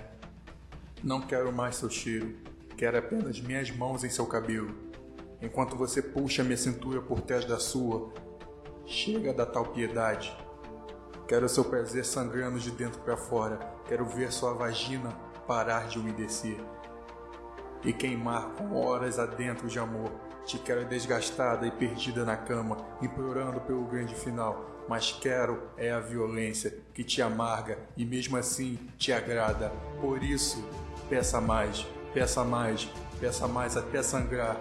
[1.04, 2.36] Não quero mais seu cheiro,
[2.75, 4.73] quero apenas minhas mãos em seu cabelo.
[5.39, 8.12] Enquanto você puxa minha cintura por trás da sua,
[8.84, 10.36] chega da tal piedade.
[11.28, 15.12] Quero seu prazer sangrando de dentro para fora, quero ver sua vagina
[15.45, 16.58] parar de umedecer
[17.84, 20.12] e queimar com horas adentro de amor.
[20.43, 26.00] Te quero desgastada e perdida na cama, implorando pelo grande final mas quero é a
[26.00, 29.71] violência que te amarga e mesmo assim te agrada.
[30.00, 30.63] Por isso,
[31.10, 32.88] peça mais, peça mais,
[33.19, 34.60] peça mais até sangrar.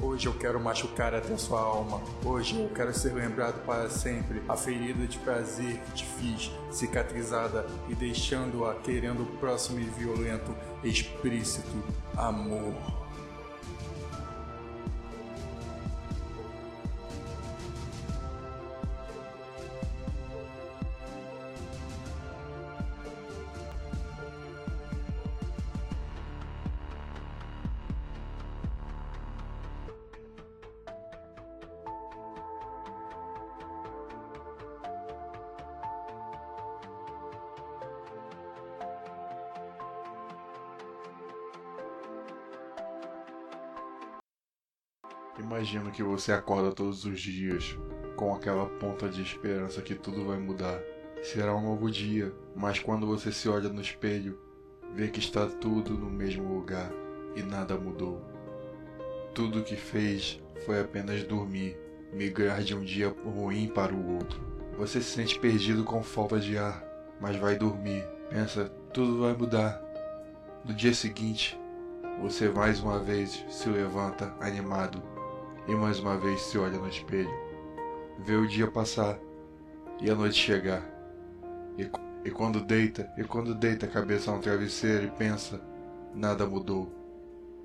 [0.00, 2.02] Hoje eu quero machucar até sua alma.
[2.22, 4.42] Hoje eu quero ser lembrado para sempre.
[4.46, 10.54] A ferida de prazer que te fiz, cicatrizada e deixando-a querendo o próximo e violento,
[10.84, 11.82] explícito
[12.14, 13.05] amor.
[45.96, 47.78] Que você acorda todos os dias
[48.16, 50.78] com aquela ponta de esperança que tudo vai mudar.
[51.22, 54.38] Será um novo dia, mas quando você se olha no espelho,
[54.94, 56.92] vê que está tudo no mesmo lugar
[57.34, 58.22] e nada mudou.
[59.34, 61.78] Tudo que fez foi apenas dormir,
[62.12, 64.38] migrar de um dia ruim para o outro.
[64.76, 66.84] Você se sente perdido com falta de ar,
[67.18, 68.06] mas vai dormir.
[68.28, 69.82] Pensa, tudo vai mudar.
[70.62, 71.58] No dia seguinte,
[72.20, 75.15] você mais uma vez se levanta animado
[75.66, 77.30] e mais uma vez se olha no espelho.
[78.18, 79.18] Vê o dia passar
[80.00, 80.82] e a noite chegar.
[81.76, 81.88] E,
[82.24, 85.60] e quando deita, e quando deita a cabeça no travesseiro e pensa,
[86.14, 86.92] nada mudou.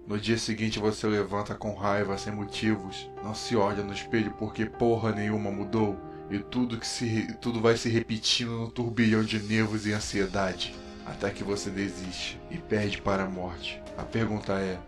[0.07, 4.65] No dia seguinte você levanta com raiva, sem motivos, não se olha no espelho porque
[4.65, 5.97] porra nenhuma mudou
[6.29, 11.29] e tudo que se tudo vai se repetindo no turbilhão de nervos e ansiedade, até
[11.29, 13.81] que você desiste e perde para a morte.
[13.97, 14.79] A pergunta é: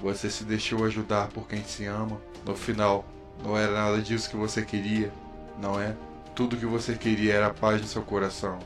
[0.00, 2.20] você se deixou ajudar por quem se ama?
[2.48, 3.04] No final,
[3.44, 5.12] não era nada disso que você queria,
[5.60, 5.94] não é?
[6.34, 8.58] Tudo que você queria era a paz no seu coração,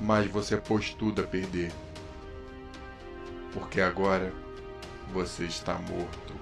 [0.00, 1.70] mas você pôs tudo a perder.
[3.52, 4.34] Porque agora
[5.12, 6.41] você está morto.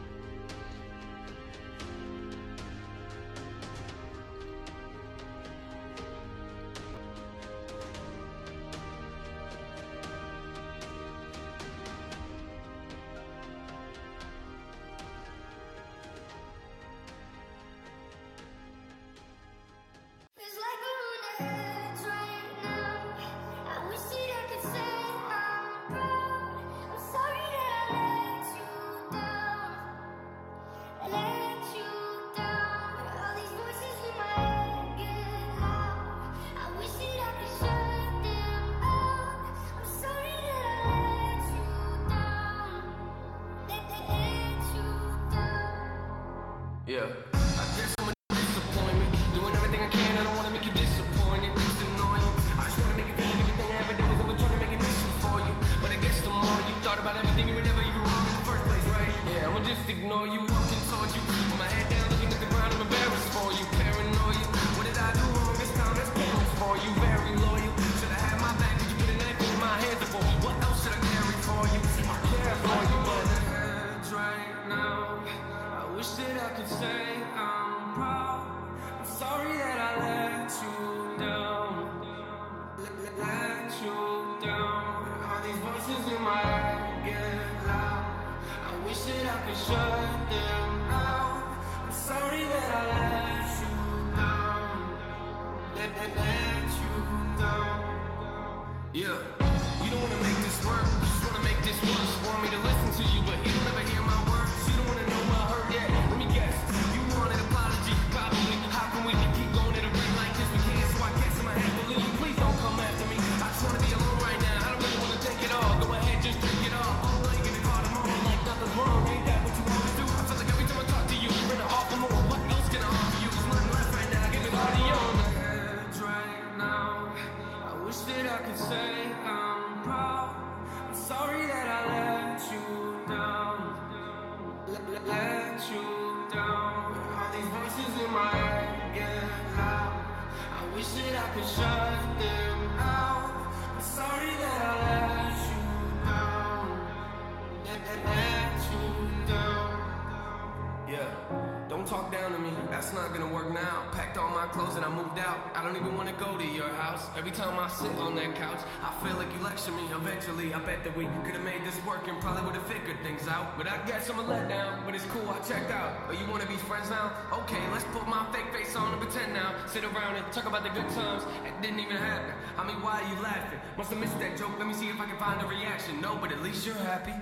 [163.41, 163.57] Out.
[163.57, 164.85] But I guess I'm a letdown.
[164.85, 165.93] But it's cool, I checked out.
[166.09, 167.13] Oh, you wanna be friends now?
[167.33, 169.55] Okay, let's put my fake face on and pretend now.
[169.67, 171.25] Sit around and talk about the good times.
[171.47, 172.35] It didn't even happen.
[172.59, 173.61] I mean, why are you laughing?
[173.77, 174.53] Must have missed that joke.
[174.59, 176.01] Let me see if I can find a reaction.
[176.01, 177.15] No, but at least you're happy.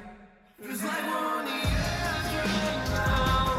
[0.60, 3.57] It's like we're on the edge right now.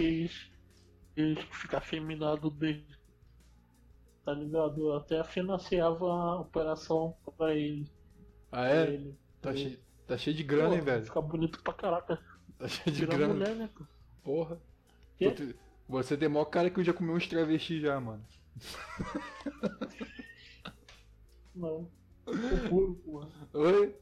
[0.00, 0.50] Que eles,
[1.14, 2.86] eles ficam afeminados dele.
[4.24, 4.80] Tá ligado?
[4.80, 7.86] Eu até financiava a operação pra ele.
[8.50, 8.94] Ah, Pra é?
[8.94, 9.18] ele.
[9.42, 11.04] Tá cheio, tá cheio de grana, hein, Pô, velho?
[11.04, 12.18] Fica bonito pra caraca.
[12.58, 13.34] Tá cheio de Virar grana.
[13.34, 13.84] mulher, né, pô?
[14.22, 14.58] Porra.
[15.18, 15.28] Quê?
[15.30, 15.54] Você-
[15.88, 18.24] Você tem maior cara que eu já comi uns travestis já, mano.
[21.54, 21.90] Não.
[22.24, 23.28] Sou puro, porra.
[23.52, 23.94] Oi?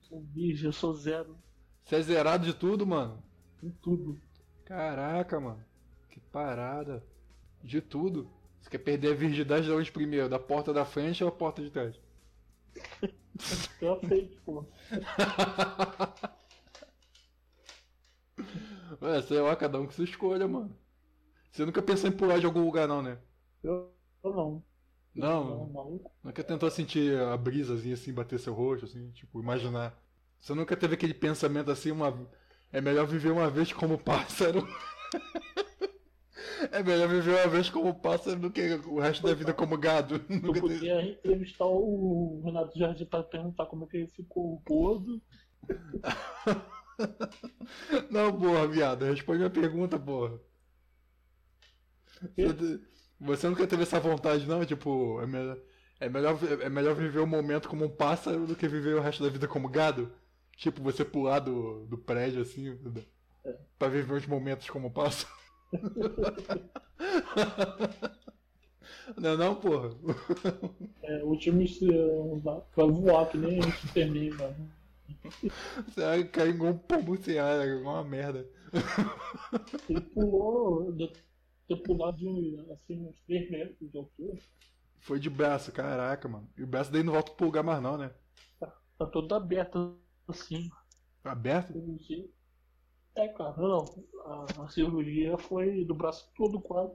[0.00, 1.36] Sou virgem, eu sou zero.
[1.84, 3.22] Você é zerado de tudo, mano?
[3.62, 4.20] Em tudo.
[4.66, 5.64] Caraca, mano.
[6.10, 7.02] Que parada.
[7.62, 8.30] De tudo.
[8.60, 10.28] Você quer perder a virgindade de onde primeiro?
[10.28, 11.96] Da porta da frente ou a porta de trás?
[13.78, 14.66] Pela frente, porra.
[19.00, 20.76] Ué, sei lá, cada um que sua escolha, mano.
[21.52, 23.18] Você nunca pensou em pular de algum lugar, não, né?
[23.62, 23.94] Eu,
[24.24, 24.64] eu não.
[25.14, 29.98] Não, Não, nunca tentou sentir a brisazinha assim, bater seu rosto, assim, tipo, imaginar.
[30.38, 32.28] Você nunca teve aquele pensamento assim, uma.
[32.72, 34.66] É melhor viver uma vez como pássaro.
[36.70, 40.20] é melhor viver uma vez como pássaro do que o resto da vida como gado.
[40.28, 45.20] Eu podia entrevistar o Renato Jardim pra perguntar como é que ele ficou gordo.
[48.10, 50.40] Não, porra, viado, responde a pergunta, porra.
[52.36, 52.80] Você,
[53.20, 54.64] você nunca teve essa vontade, não?
[54.64, 55.58] Tipo, é melhor,
[56.00, 59.22] é, melhor, é melhor viver o momento como um pássaro do que viver o resto
[59.22, 60.10] da vida como gado?
[60.56, 63.04] Tipo, você pular do, do prédio assim, do-
[63.78, 65.32] pra viver os momentos como pássaro?
[69.16, 69.90] Não, não, porra.
[71.02, 71.64] É, o time
[72.74, 74.70] vai voar que nem o Superman, mano.
[75.88, 78.46] Você vai cair igual um pombo sem ar, igual uma merda.
[79.88, 80.92] Ele pulou,
[81.68, 84.38] ter pulado de assim, uns 3 metros de altura.
[85.00, 86.48] Foi de braço, caraca, mano.
[86.56, 88.10] E o braço daí não volta pro lugar mais não, né?
[88.98, 89.98] Tá todo aberto
[90.28, 90.70] assim.
[91.24, 91.72] Aberto?
[93.16, 93.84] É, cara, não.
[94.24, 96.94] A, a cirurgia foi do braço todo quase.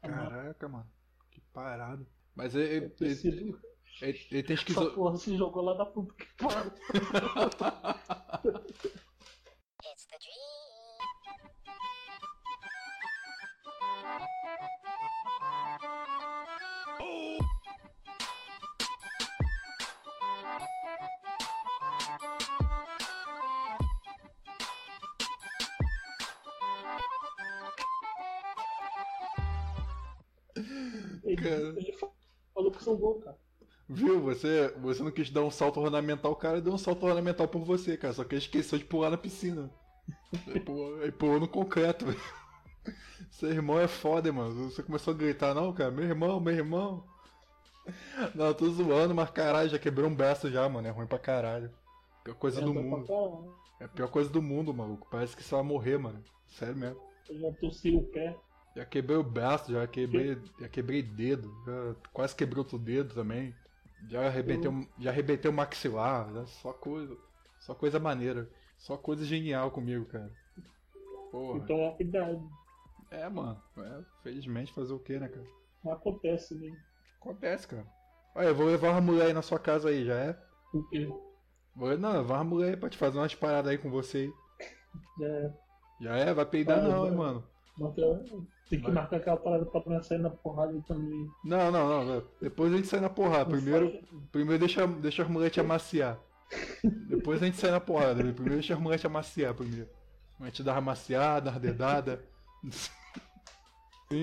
[0.00, 0.90] Caraca, mano.
[1.30, 2.06] Que parado.
[2.34, 3.56] Mas ele, ele, ele,
[4.02, 4.94] ele, ele tem Essa esquizo...
[4.94, 6.72] porra se jogou lá da puta que pariu.
[31.24, 31.48] Ele,
[31.78, 31.92] ele
[32.54, 33.36] falou que sou gol, cara.
[33.88, 34.20] Viu?
[34.22, 37.64] Você, você não quis dar um salto ornamental, o cara deu um salto ornamental por
[37.64, 38.14] você, cara.
[38.14, 39.70] Só que ele esqueceu de pular na piscina.
[40.46, 42.20] Ele pulou, ele pulou no concreto, velho.
[43.30, 44.70] Seu irmão é foda, mano.
[44.70, 45.90] Você começou a gritar, não, cara?
[45.90, 47.04] Meu irmão, meu irmão.
[48.34, 50.88] Não, eu tô zoando, mas caralho, já quebrou um braço já, mano.
[50.88, 51.70] É ruim pra caralho.
[52.22, 53.06] Pior coisa É do mundo.
[53.06, 53.54] caralho.
[53.80, 55.06] É a pior coisa do mundo, maluco.
[55.10, 56.22] Parece que você vai morrer, mano.
[56.48, 57.00] Sério mesmo.
[57.28, 58.36] Eu já torci o pé.
[58.74, 63.54] Já quebrei o braço, já quebrei, já quebrei dedo, já quase quebrei outro dedo também.
[64.08, 66.44] Já arrebentei, um- já arrebentei o maxilar, né?
[66.46, 67.16] só coisa,
[67.60, 68.48] só coisa maneira,
[68.78, 70.30] só coisa genial comigo, cara.
[71.30, 71.60] Porra.
[71.64, 72.50] Então é cuidado.
[73.10, 75.46] É, mano, é, felizmente fazer o que, né, cara?
[75.84, 76.76] Não acontece, né?
[77.20, 77.86] Acontece, cara.
[78.34, 80.36] Olha, eu vou levar uma mulher aí na sua casa aí, já é?
[80.72, 81.08] O quê?
[81.76, 84.32] Vou, não, levar uma mulher aí pra te fazer umas paradas aí com você aí.
[85.20, 85.54] Já é.
[86.00, 86.34] Já é?
[86.34, 87.10] Vai peidar Ah, não, vai.
[87.10, 87.44] hein, mano.
[87.78, 91.28] Eu- Tem que marcar aquela parada pra não sair na porrada também.
[91.44, 92.24] Não, não, não.
[92.40, 93.50] Depois a gente sai na porrada.
[93.50, 93.92] Primeiro,
[94.32, 96.18] primeiro deixa, deixa as mulheres te amaciar.
[97.08, 98.14] Depois a gente sai na porrada.
[98.22, 99.88] Primeiro deixa as mulheres te amaciar primeiro.
[100.40, 102.24] A gente dá amaciada, dedada.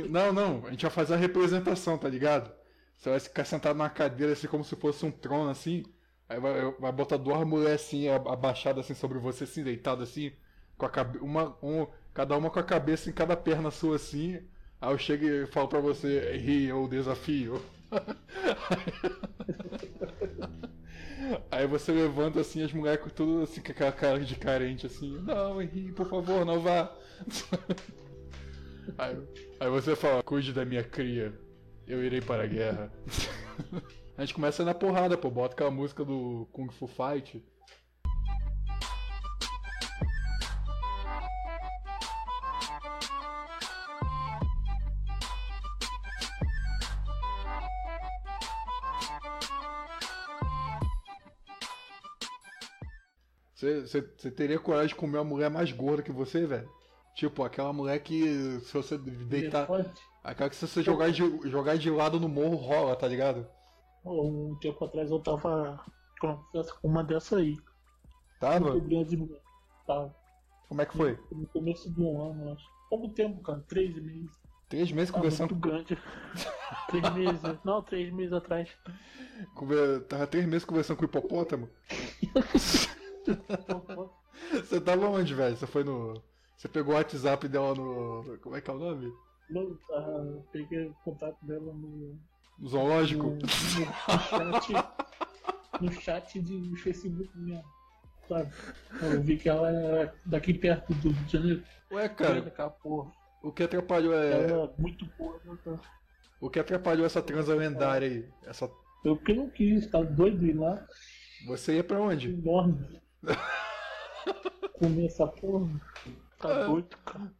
[0.09, 0.65] Não, não.
[0.67, 2.51] A gente vai fazer a representação, tá ligado?
[2.97, 5.83] Você vai ficar sentado na cadeira assim como se fosse um trono assim.
[6.29, 10.31] Aí vai, vai botar duas mulheres assim, a- abaixadas assim sobre você, assim, deitado assim.
[10.77, 11.17] Com a cabe...
[11.19, 14.39] uma, um, cada uma com a cabeça em cada perna sua assim.
[14.79, 17.61] Aí eu chego e falo pra você, ri ou desafio.
[21.51, 25.17] Aí você levanta assim, as mulheres com tudo assim, com aquela cara de carente assim,
[25.21, 26.91] não, Henrique, por favor, não vá.
[28.97, 29.15] Aí,
[29.59, 31.31] aí você fala, cuide da minha cria,
[31.87, 32.91] eu irei para a guerra.
[34.17, 37.41] A gente começa na porrada, pô, bota aquela música do Kung Fu Fight.
[53.79, 56.69] Você, você, você teria coragem de comer uma mulher mais gorda que você, velho?
[57.15, 59.67] Tipo, aquela mulher que se você deitar.
[60.23, 63.47] Aquela que se você jogar de, jogar de lado no morro rola, tá ligado?
[64.05, 65.83] Um tempo atrás eu tava
[66.19, 66.37] com
[66.83, 67.57] uma dessa aí.
[68.39, 68.73] Tava?
[69.85, 70.15] Tava.
[70.67, 71.19] Como é que foi?
[71.31, 72.65] No começo do ano, acho.
[72.89, 73.63] Pouco tempo, cara.
[73.67, 74.31] Três meses.
[74.69, 75.51] Três meses Tá conversando.
[75.51, 75.97] muito grande.
[76.87, 77.41] três meses.
[77.63, 78.69] Não, três meses atrás.
[80.07, 81.69] Tava três meses conversando com o hipopótamo.
[84.63, 85.55] Você tava onde, velho?
[85.55, 86.21] Você foi no.
[86.57, 88.37] Você pegou o WhatsApp dela no.
[88.41, 89.11] Como é que é o nome?
[89.49, 92.19] Não, ah, peguei o contato dela no.
[92.59, 93.23] No zoológico?
[93.23, 94.85] No, no- chat.
[95.81, 97.63] No chat de Facebook mesmo.
[98.27, 98.51] Sabe?
[99.01, 101.63] Eu vi que ela era daqui perto do Rio de Janeiro.
[101.91, 102.39] Ué, cara.
[102.39, 103.11] Aquela porra.
[103.43, 104.49] O que atrapalhou é.
[104.49, 105.79] Ela é muito né, cara?
[106.39, 108.29] O que atrapalhou essa transa lendária aí?
[108.45, 108.69] Essa.
[109.03, 110.85] Eu que não quis, tá doido ir lá.
[111.47, 112.29] Você ia pra onde?
[112.31, 113.00] Enorme.
[114.79, 115.67] Comer essa porra.
[116.39, 117.31] Tá doido, cara.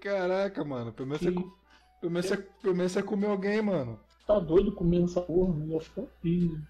[0.00, 0.92] Caraca, mano.
[0.92, 1.32] Pelo menos, você,
[2.00, 4.00] pelo, menos você, pelo menos você comeu alguém, mano.
[4.26, 5.74] Tá doido comendo essa porra, né?
[5.74, 6.60] Eu fico filho.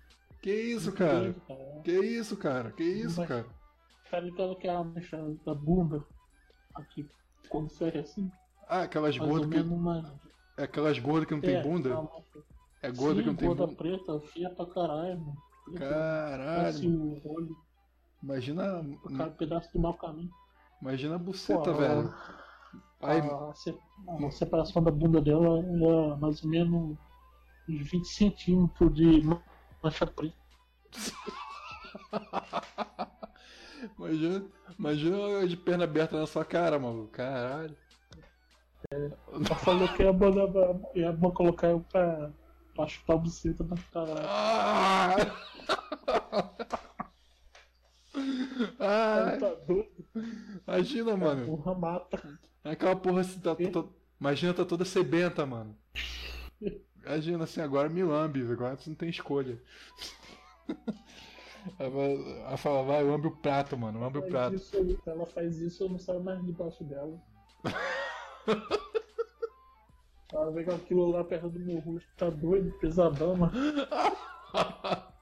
[0.42, 1.34] Que isso, cara?
[1.82, 2.70] Que isso, cara?
[2.72, 3.46] Que isso, cara?
[4.10, 6.04] Tá ligado que a mancha da bunda
[6.74, 7.06] aqui,
[7.48, 8.30] quando você é assim?
[8.68, 9.60] Ah, aquelas gordas que.
[9.60, 10.20] uma-
[10.56, 11.88] É aquelas gordas que não tem É, bunda?
[11.90, 12.22] mancha.
[12.82, 13.76] É gorda Sim, que não tem gorda bunda.
[13.76, 15.36] preta, feia pra caralho, mano.
[15.76, 16.90] Caralho.
[16.90, 17.56] o olho,
[18.22, 18.84] Imagina.
[19.16, 20.30] cada pedaço do mau caminho.
[20.82, 22.14] Imagina a buceta, Pô, velho.
[23.00, 23.78] A, se-
[24.26, 26.96] a separação da bunda dela é mais ou menos
[27.68, 29.22] uns 20 centímetros de
[29.82, 30.34] mancha preta.
[33.98, 34.44] imagina,
[34.78, 37.08] imagina de perna aberta na sua cara, maluco.
[37.12, 37.76] Caralho.
[38.90, 40.30] Ela falou que é bom,
[40.94, 42.30] é bom colocar eu pra,
[42.74, 44.26] pra chupar a buceta na caralho.
[44.28, 45.16] Ah!
[48.80, 49.56] Ah, Tá
[50.66, 51.46] imagina, mano.
[51.46, 52.38] Porra mata.
[52.64, 53.84] Aquela porra assim, tá, tá-
[54.20, 55.76] imagina, tá toda sebenta, mano.
[57.04, 59.62] Imagina assim, agora me lambe, agora você não tem escolha.
[61.78, 64.54] Ela fala, vai, lambe o prato, mano, lambe o prato.
[64.54, 67.20] isso ela faz isso, eu não saio mais debaixo dela.
[70.32, 73.52] Ela vê que aquilo lá perto do meu rosto tá doido, pesadão, mano.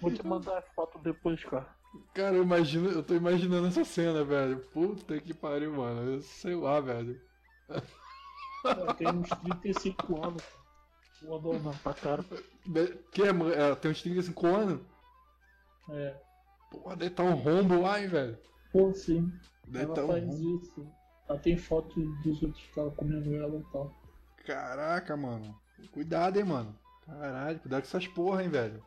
[0.00, 1.68] Vou te mandar a foto depois, cara.
[2.14, 4.60] Cara, eu imagino, eu tô imaginando essa cena, velho.
[4.72, 6.14] Puta que pariu, mano.
[6.14, 7.20] Eu sei lá, velho.
[8.64, 10.42] Ela tem uns 35 anos.
[11.22, 12.24] Voadona pra cara.
[13.10, 13.58] Que é, mulher?
[13.58, 14.80] Ela tem uns 35 anos?
[15.90, 16.16] É.
[16.70, 18.38] Porra, deve tá um rombo lá, hein, velho.
[18.72, 19.30] Pô, sim.
[19.74, 20.86] Ela tá faz isso.
[21.28, 23.94] Ela tem foto dos outros caras comendo ela e tal.
[24.46, 25.54] Caraca, mano.
[25.92, 26.78] Cuidado, hein, mano.
[27.06, 28.84] Caralho, cuidado com essas porra, hein, velho.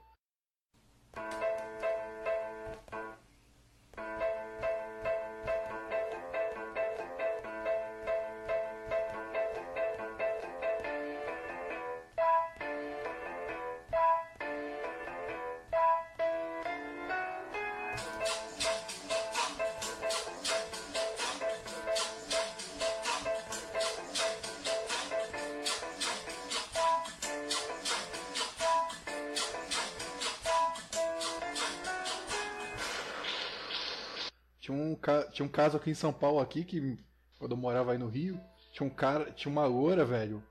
[34.66, 34.97] Tinha um,
[35.32, 36.97] tinha um caso aqui em São Paulo aqui que
[37.38, 38.41] quando eu morava aí no Rio,
[38.72, 40.41] tinha um cara, tinha uma loura, velho.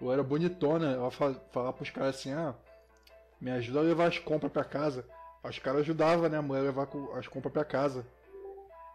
[0.00, 2.54] Loura bonitona, ela fa falava pros caras assim, ah,
[3.40, 5.04] me ajuda a levar as compras pra casa.
[5.42, 6.88] Os caras ajudavam, né, a mulher a levar
[7.18, 8.06] as compras pra casa.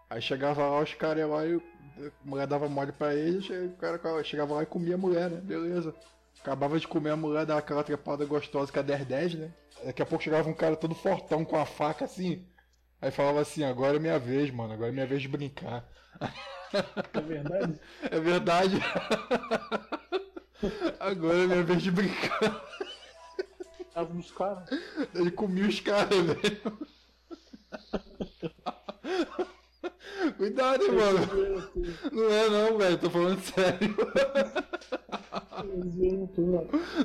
[0.09, 3.76] Aí chegava lá, os caras lá e a mulher dava mole pra eles, aí o
[3.76, 5.41] cara chegava lá e comia a mulher, né?
[5.41, 5.93] Beleza.
[6.39, 9.53] Acabava de comer a mulher, dava aquela trepada gostosa que é 10-10, né?
[9.84, 12.45] Daqui a pouco chegava um cara todo fortão com a faca assim.
[13.02, 15.86] Aí falava assim, agora é minha vez, mano, agora é minha vez de brincar.
[17.14, 17.80] É verdade?
[18.12, 18.78] É verdade.
[20.99, 22.64] Agora é minha vez de brincar.
[23.93, 24.70] Tava nos caras.
[25.16, 26.78] Ele comia os caras, velho.
[30.38, 31.20] Cuidado, hein, mano.
[32.12, 32.97] Não é não, velho.
[32.99, 33.95] Tô falando sério.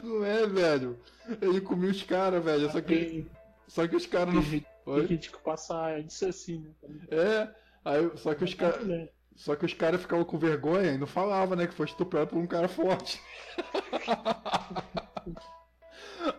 [0.03, 0.99] Não é, velho.
[1.41, 2.71] Ele comia os caras, velho.
[2.71, 3.27] Só que,
[3.69, 4.43] só que os caras não.
[4.87, 5.07] Oi?
[5.07, 6.71] gente que passa disso assim, né?
[7.11, 7.49] É,
[7.85, 9.09] aí, só que os caras.
[9.35, 11.67] Só que os caras ficavam com vergonha e não falavam, né?
[11.67, 13.21] Que foi estuprado por um cara forte.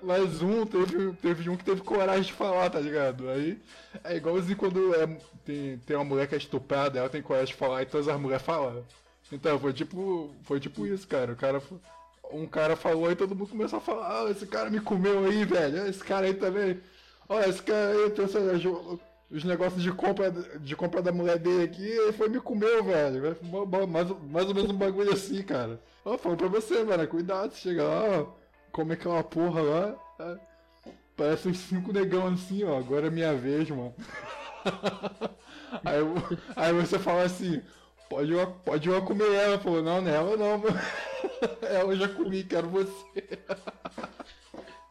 [0.02, 3.30] Mas um teve, teve um que teve coragem de falar, tá ligado?
[3.30, 3.62] Aí
[4.04, 5.08] é igualzinho quando é,
[5.46, 8.20] tem, tem uma mulher que é estuprada, ela tem coragem de falar e todas as
[8.20, 8.84] mulheres falam.
[9.32, 10.34] Então, foi tipo.
[10.44, 11.34] Foi tipo isso, cara.
[11.34, 11.62] O cara.
[12.32, 15.46] Um cara falou e todo mundo começou a falar, ah, esse cara me comeu aí,
[15.46, 15.88] velho.
[15.88, 16.82] Esse cara aí também.
[17.30, 18.40] Olha, esse cara aí pensa
[19.30, 23.36] os negócios de compra, de compra da mulher dele aqui, ele foi me comeu, velho.
[23.90, 25.82] Mais, mais ou menos um bagulho assim, cara.
[26.06, 28.26] Ó, falando pra você, velho, cuidado, chega lá,
[28.72, 29.96] come aquela porra lá.
[30.20, 30.38] é,
[31.18, 32.78] parece uns cinco negão assim, ó.
[32.78, 33.94] Agora é minha vez, mano.
[35.84, 36.00] aí,
[36.56, 37.62] aí você fala assim,
[38.10, 39.60] pode eu, pode eu comer ela.
[39.60, 40.80] Falou, não, não é ela não, mano.
[41.62, 42.96] ela eu já comi, quero você.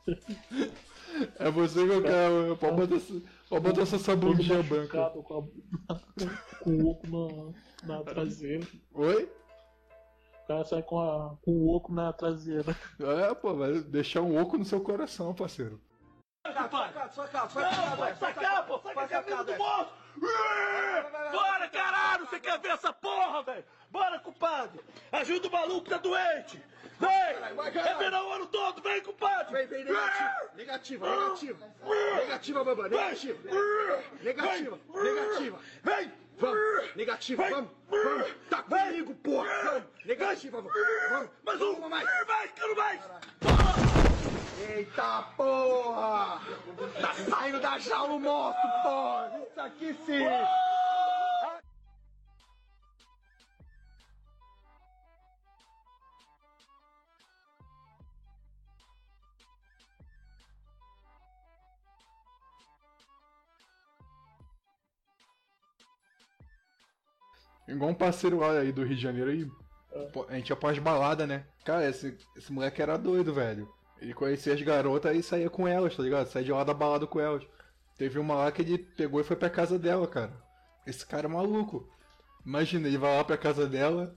[1.38, 2.56] É você que eu quero.
[2.56, 5.10] Pode botar, essa- pode botar essa sabundinha branca.
[5.10, 5.48] Com,
[5.88, 5.96] a-
[6.60, 7.54] com o oco
[7.86, 8.66] na, na traseira.
[8.94, 9.24] Oi?
[10.44, 12.76] O cara sai com, a, com o oco na traseira.
[13.00, 15.80] É, pô, vai deixar um oco no seu coração, parceiro.
[16.46, 19.90] Saca, saca, saca, vai sacar, pô, saca a camisa do bolso!
[20.20, 23.64] Bora, caralho, você quer ver essa porra, velho?
[23.90, 24.80] Bora, compadre!
[25.12, 26.62] Ajuda o maluco, tá doente!
[26.98, 27.10] Vem!
[27.10, 29.52] É verão o ano todo, vem, compadre!
[29.52, 31.72] Vem, vem, negativa, negativa, negativa!
[32.16, 33.38] Negativa, baba, negativa!
[34.22, 35.58] Negativa, negativa!
[35.82, 36.12] Vem!
[36.38, 38.34] Vamos, negativa, vamos, vamos!
[38.50, 39.48] Tá comigo, porra!
[39.64, 40.72] Vamos, negativa, vamos!
[41.10, 42.08] Vamos, mais uma, mais!
[42.26, 43.85] Mais, quero mais!
[44.58, 46.40] Eita porra!
[47.00, 49.40] Tá saindo da jaula o moço, porra!
[49.50, 50.24] Isso aqui sim!
[67.68, 69.50] Igual um parceiro lá aí do Rio de Janeiro aí.
[70.12, 71.44] pô, A gente ia pras baladas, né?
[71.64, 73.68] Cara, esse, esse moleque era doido, velho.
[74.00, 76.26] Ele conhecia as garotas e saía com elas, tá ligado?
[76.26, 77.46] Saía de lá da balada com elas.
[77.96, 80.32] Teve uma lá que ele pegou e foi pra casa dela, cara.
[80.86, 81.88] Esse cara é maluco.
[82.44, 84.14] Imagina, ele vai lá pra casa dela,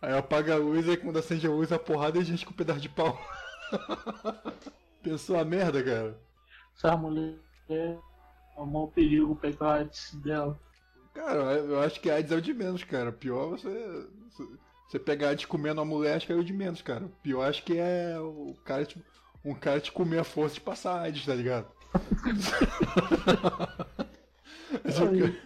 [0.00, 2.56] aí apaga a luz, aí quando acende a luz, a porrada e gente com um
[2.56, 3.20] pedaço de pau.
[5.02, 6.18] Pensou a merda, cara?
[6.74, 7.36] Essa mulher
[7.68, 7.98] é
[8.56, 10.58] o maior perigo pegar a AIDS dela.
[11.12, 13.12] Cara, eu acho que AIDS é o de menos, cara.
[13.12, 14.08] Pior você.
[14.90, 17.08] Você pegar de comendo uma mulher, acho que é o de menos, cara.
[17.22, 19.00] Pior acho que é o cara te,
[19.44, 21.68] um cara te comer a força de passar AIDS, tá ligado?
[24.84, 25.40] Esse Aí,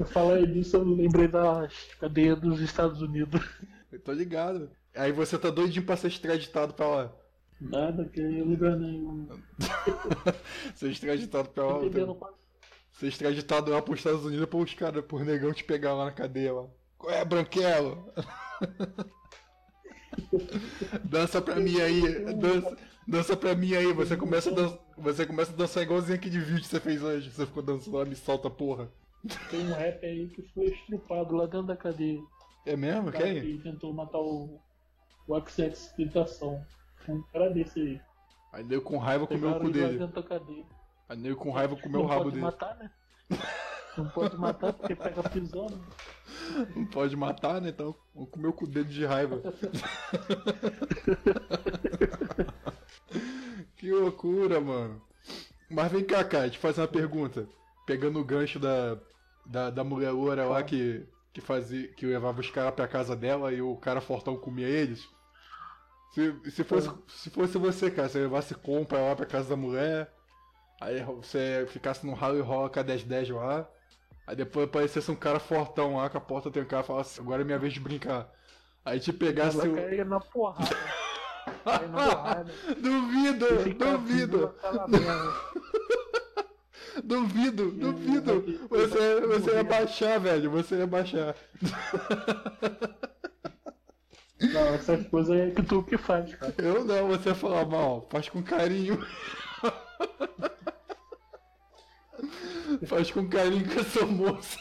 [0.00, 1.68] eu falei disso, eu lembrei da
[2.00, 3.40] cadeia dos Estados Unidos.
[3.92, 4.68] Eu tô ligado.
[4.96, 7.12] Aí você tá doidinho pra ser extraditado pra lá.
[7.60, 9.28] Nada, que em lugar nenhum.
[10.74, 11.78] Ser extraditado pra lá.
[11.78, 12.28] Tá-
[12.94, 16.10] Ser extraditado lá pros Estados Unidos pra os caras, por negão te pegar lá na
[16.10, 16.66] cadeia lá.
[16.98, 18.12] Qual é, Branquelo?
[21.04, 23.92] dança pra mim aí, dança, dança pra mim aí.
[23.92, 27.30] Você começa, a você começa a dançar igualzinho aquele vídeo que você fez hoje.
[27.30, 28.90] Você ficou dançando lá, me solta porra.
[29.50, 32.20] Tem um rapper aí que foi estrupado lá dentro da cadeia.
[32.66, 33.08] É mesmo?
[33.08, 33.40] O Quem?
[33.40, 34.60] que tentou matar o,
[35.26, 36.64] o XX Tentação.
[37.08, 38.00] Um cara desse aí.
[38.52, 39.98] Aí nego com raiva comeu o cu dele.
[41.08, 42.42] Aí nego com raiva comeu o rabo dele.
[42.42, 42.90] matar, né?
[43.96, 45.78] Não pode matar porque pega prisão, né?
[46.74, 47.68] Não pode matar, né?
[47.68, 49.42] Então vamos comer o cu dele de raiva.
[53.76, 55.02] que loucura, mano.
[55.70, 57.48] Mas vem cá, cara, te fazer uma pergunta.
[57.86, 58.98] Pegando o gancho da,
[59.44, 61.88] da, da mulher loura lá que, que fazia.
[61.88, 65.06] que levava os caras pra casa dela e o cara fortão comia eles.
[66.12, 70.12] Se, se, fosse, se fosse você, cara, você levasse compra lá pra casa da mulher,
[70.78, 73.66] aí você ficasse no ralo e rola com a 10-10 lá,
[74.26, 77.44] Aí depois aparecesse um cara fortão lá com a porta trancada e falasse, agora é
[77.44, 78.30] minha vez de brincar.
[78.84, 79.74] Aí te pegasse o.
[79.74, 80.76] cair na porrada.
[81.64, 82.52] Na porrada.
[82.80, 84.54] Duvido, duvido.
[87.02, 88.68] Duvido, duvido.
[88.68, 90.50] Você, você ia baixar, velho.
[90.50, 91.34] Você ia baixar.
[94.40, 96.52] Não, essas coisas aí é que tu que faz, cara.
[96.58, 98.08] Eu não, você ia falar mal.
[98.10, 98.98] Faz com carinho.
[102.86, 104.58] Faz com carinho com essa moça.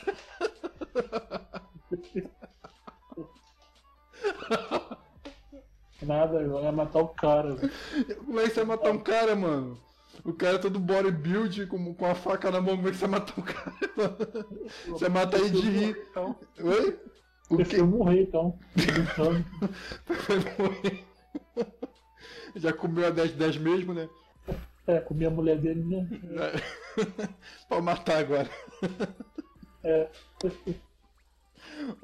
[6.01, 7.55] Nada, eu ia matar o cara.
[8.25, 9.79] Como é que você vai matar um cara, mano?
[10.23, 13.07] O cara é todo bodybuild, com, com a faca na mão, como é que você
[13.07, 14.17] vai matar um cara, mano?
[14.87, 15.97] Você mata aí de rir.
[16.09, 16.99] Então, Oi?
[17.49, 18.57] O prefiro morrer, então.
[19.17, 21.05] Vai morrer.
[22.55, 24.09] Já comeu a 10 10 mesmo, né?
[24.91, 26.05] É, comi a mulher dele, né?
[27.69, 28.49] Pode matar agora.
[29.83, 30.07] É.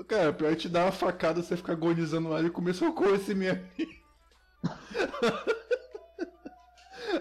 [0.07, 3.35] Cara, pior é te dar uma facada, você fica agonizando lá e começou com esse
[3.35, 3.63] mesmo.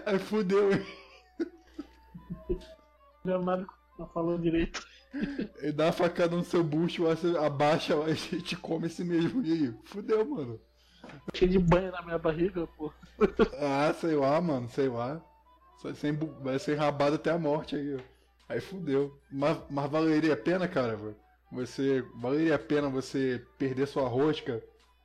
[0.03, 0.83] Aí fudeu, hein?
[3.23, 3.67] Leonardo
[3.99, 4.83] não falou direito.
[5.59, 9.45] Ele dá uma facada no seu bucho, você abaixa lá e te come esse mesmo.
[9.45, 9.75] E aí?
[9.83, 10.59] Fudeu, mano.
[11.35, 12.91] Cheio de banho na minha barriga, pô.
[13.59, 15.21] Ah, sei lá, mano, sei lá.
[15.83, 17.99] Vai ser, embu- vai ser rabado até a morte aí, ó.
[18.49, 19.17] Aí fudeu.
[19.31, 20.97] Mas, mas valeria a pena, cara?
[21.51, 22.03] Você.
[22.15, 24.63] Valeria a pena você perder sua rosca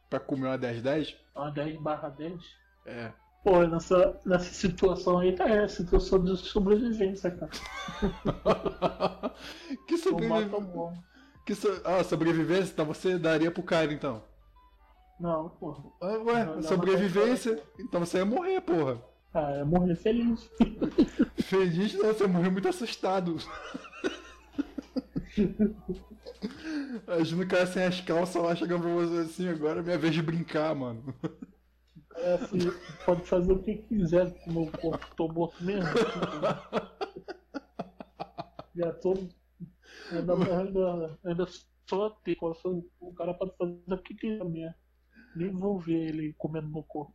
[0.08, 1.14] pra comer uma 10-10?
[1.34, 2.40] Uma 10 barra 10.
[2.86, 3.12] É.
[3.44, 7.50] Pô, nessa, nessa situação aí tá é situação de sobrevivência, cara.
[9.88, 10.48] Que sobrevivência.
[11.44, 11.68] Que so...
[11.84, 12.72] Ah, sobrevivência?
[12.72, 14.22] Então você daria pro cara, então.
[15.18, 15.82] Não, porra.
[16.00, 17.60] Ah, ué, sobrevivência?
[17.78, 19.02] Então você ia morrer, porra.
[19.34, 20.50] Ah, é morrer feliz.
[21.42, 23.36] Feliz não, você morreu muito assustado.
[27.06, 30.14] Imagina o cara sem as calças lá chegando pra você assim, agora é minha vez
[30.14, 31.02] de brincar, mano.
[32.16, 32.58] É assim,
[33.06, 35.88] pode fazer o que quiser com o meu corpo, tô morto mesmo.
[38.74, 39.14] Já tô.
[40.10, 41.46] Ainda, ainda, ainda
[41.88, 42.36] só ter.
[43.00, 44.74] O cara pode fazer o que quiser mesmo.
[45.34, 47.14] Nem vou ver ele comendo meu corpo.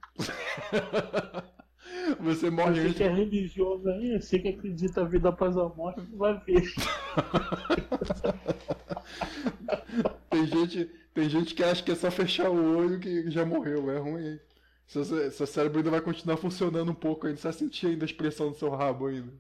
[2.19, 6.01] Você morre Você que é religioso aí, você que acredita na vida após a morte,
[6.15, 6.63] vai ver.
[10.29, 13.89] Tem gente, tem gente que acha que é só fechar o olho que já morreu,
[13.91, 14.27] é ruim.
[14.33, 14.39] hein?
[14.87, 18.07] Seu, seu cérebro ainda vai continuar funcionando um pouco ainda, você vai sentir ainda a
[18.07, 19.33] expressão do seu rabo ainda.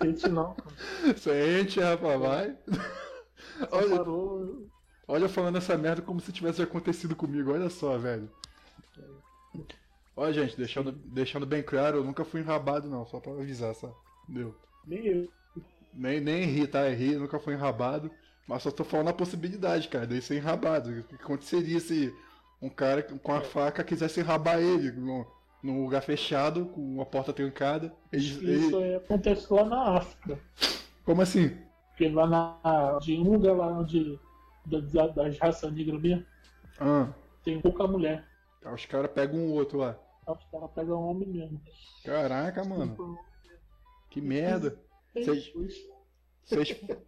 [0.00, 0.56] Sente não.
[1.16, 2.56] Sente, rapaz, vai.
[3.70, 4.68] Olha, Parou.
[5.08, 8.30] Olha falando essa merda como se tivesse acontecido comigo, olha só, velho.
[10.16, 13.96] Olha, gente, deixando, deixando bem claro, eu nunca fui enrabado não, só pra avisar, só.
[14.28, 14.54] Deu.
[14.86, 15.28] Nem eu.
[15.94, 16.88] Nem, nem ri, tá?
[16.88, 18.10] Ri, nunca fui enrabado.
[18.46, 20.90] Mas só tô falando a possibilidade, cara, de ser enrabado.
[20.90, 22.12] O que aconteceria se
[22.60, 25.24] um cara com a faca quisesse enrabar ele num,
[25.62, 27.92] num lugar fechado, com uma porta trancada?
[28.12, 30.38] Ele, Isso ele- aí acontece lá na África.
[31.04, 31.56] Como assim?
[31.90, 32.98] Porque lá na.
[33.00, 34.18] De um lugar lá onde.
[34.68, 36.24] Da- Das raças negras mesmo,
[36.78, 37.12] Ah,
[37.44, 38.26] tem pouca mulher.
[38.64, 39.98] aí os caras pegam um outro lá.
[40.26, 41.60] Aí Os caras pegam homem mesmo.
[42.04, 43.18] Caraca, mano.
[44.10, 44.78] Que merda.
[45.14, 45.22] É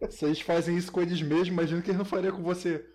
[0.09, 2.85] Vocês- fazem isso com eles mesmos, imagina que eles não fariam com você.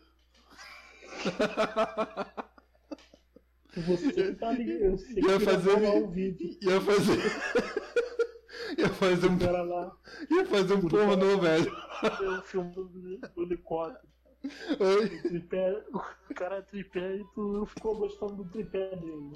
[3.76, 4.96] Você tá ligado.
[4.96, 5.70] Você Ia fazer.
[5.70, 6.56] o vídeo.
[6.62, 7.18] Ia fazer.
[8.78, 9.38] Ia fazer um.
[9.68, 9.96] Lá.
[10.30, 11.76] Ia fazer um pornô, velho.
[12.18, 14.06] Tem o filme do, do helicóptero.
[14.44, 15.04] Oi?
[15.06, 15.84] O tripé,
[16.30, 19.32] o cara é tripé e tu ficou gostando do tripé dele.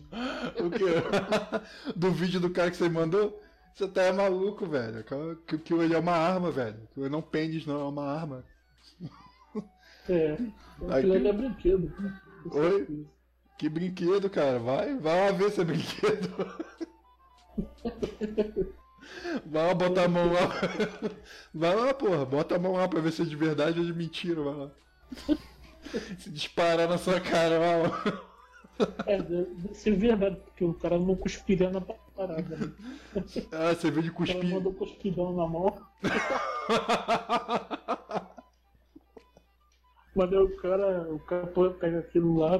[0.60, 1.92] O quê?
[1.96, 3.40] Do vídeo do cara que você mandou?
[3.74, 5.04] Você tá maluco, velho.
[5.46, 6.88] Que, que ele é uma arma, velho.
[6.94, 8.44] Que não pênis, não, é uma arma.
[10.08, 10.32] É.
[10.32, 10.52] Aqui-
[10.90, 11.92] Aquilo ali é brinquedo.
[12.52, 13.06] Oi?
[13.58, 14.58] Que brinquedo, cara.
[14.58, 16.28] Vai, vai lá ver se é brinquedo.
[19.46, 20.48] Vai lá botar a mão lá.
[21.54, 22.24] Vai lá, porra.
[22.24, 24.42] Bota a mão lá pra ver se é de verdade ou de mentira.
[24.42, 24.70] Vai lá.
[26.18, 28.22] Se disparar na sua cara, lá.
[29.06, 32.56] É, deve ser verdade, porque o cara não cuspiria na parada.
[32.56, 32.72] Né?
[33.52, 34.50] Ah, você vê de O cara cuspir.
[34.54, 35.76] mandou cuspidão na mão.
[40.14, 41.46] Mas aí o cara, o cara
[41.78, 42.56] pega aquilo lá,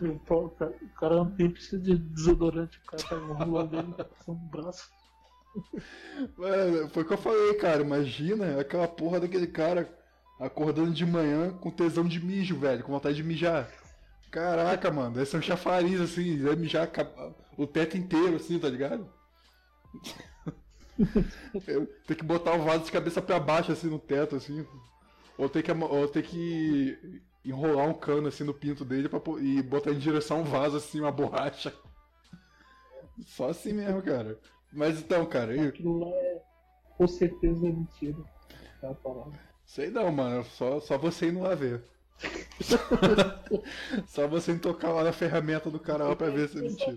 [0.00, 4.10] o cara- o cara nem precisa de desodorante, o cara pega o rolo dele passa
[4.28, 4.90] no braço.
[6.42, 7.82] É, foi o que eu falei, cara.
[7.82, 9.84] Imagina aquela porra daquele cara
[10.38, 13.70] acordando de manhã com tesão de mijo, velho, com vontade de mijar.
[14.30, 16.90] Caraca, mano, deve ser um chafariz assim, deve mijar
[17.56, 19.08] o teto inteiro, assim, tá ligado?
[21.66, 24.66] Eu tenho que botar o vaso de cabeça pra baixo, assim, no teto, assim.
[25.36, 29.62] Ou tem que, ou tem que enrolar um cano, assim, no pinto dele pra, e
[29.62, 31.72] botar em direção ao vaso, assim, uma borracha.
[33.26, 34.38] Só assim mesmo, cara.
[34.72, 35.68] Mas então, cara, e...
[35.68, 36.42] Aquilo lá é
[36.96, 38.18] com certeza mentira.
[38.80, 39.38] Tá falando.
[39.66, 40.44] Sei não, mano.
[40.44, 41.82] Só, só você ir lá ver.
[44.08, 46.96] só você tocar lá na ferramenta do cara lá pra ver se é mentira.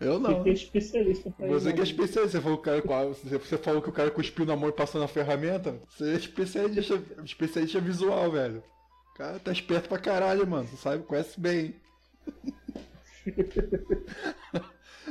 [0.00, 0.38] Eu não.
[0.38, 3.58] Que ter especialista pra Você que é especialista, você falou, que o cara, você você
[3.58, 5.78] falou que o cara cuspiu na mão e passou na ferramenta.
[5.90, 8.62] Você é especialista, especialista visual, velho.
[9.12, 10.66] O cara tá esperto pra caralho, mano.
[10.68, 11.74] Você sabe, conhece bem.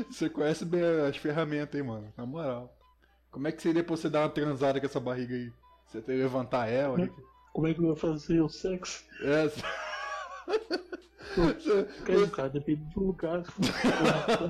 [0.10, 2.12] Você conhece bem as ferramentas, hein, mano.
[2.18, 2.76] Na moral.
[3.32, 5.52] Como é que seria pra você dar uma transada com essa barriga aí?
[5.88, 6.96] Você tem que levantar ela?
[6.98, 9.04] Como é- Como é que vai fazer o sexo?
[9.22, 9.50] É.
[12.06, 13.44] Cara, cara, depende do lugar.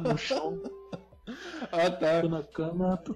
[0.03, 0.61] No chão.
[1.71, 2.21] Ah, tá.
[2.21, 3.15] Tô na cama, tô,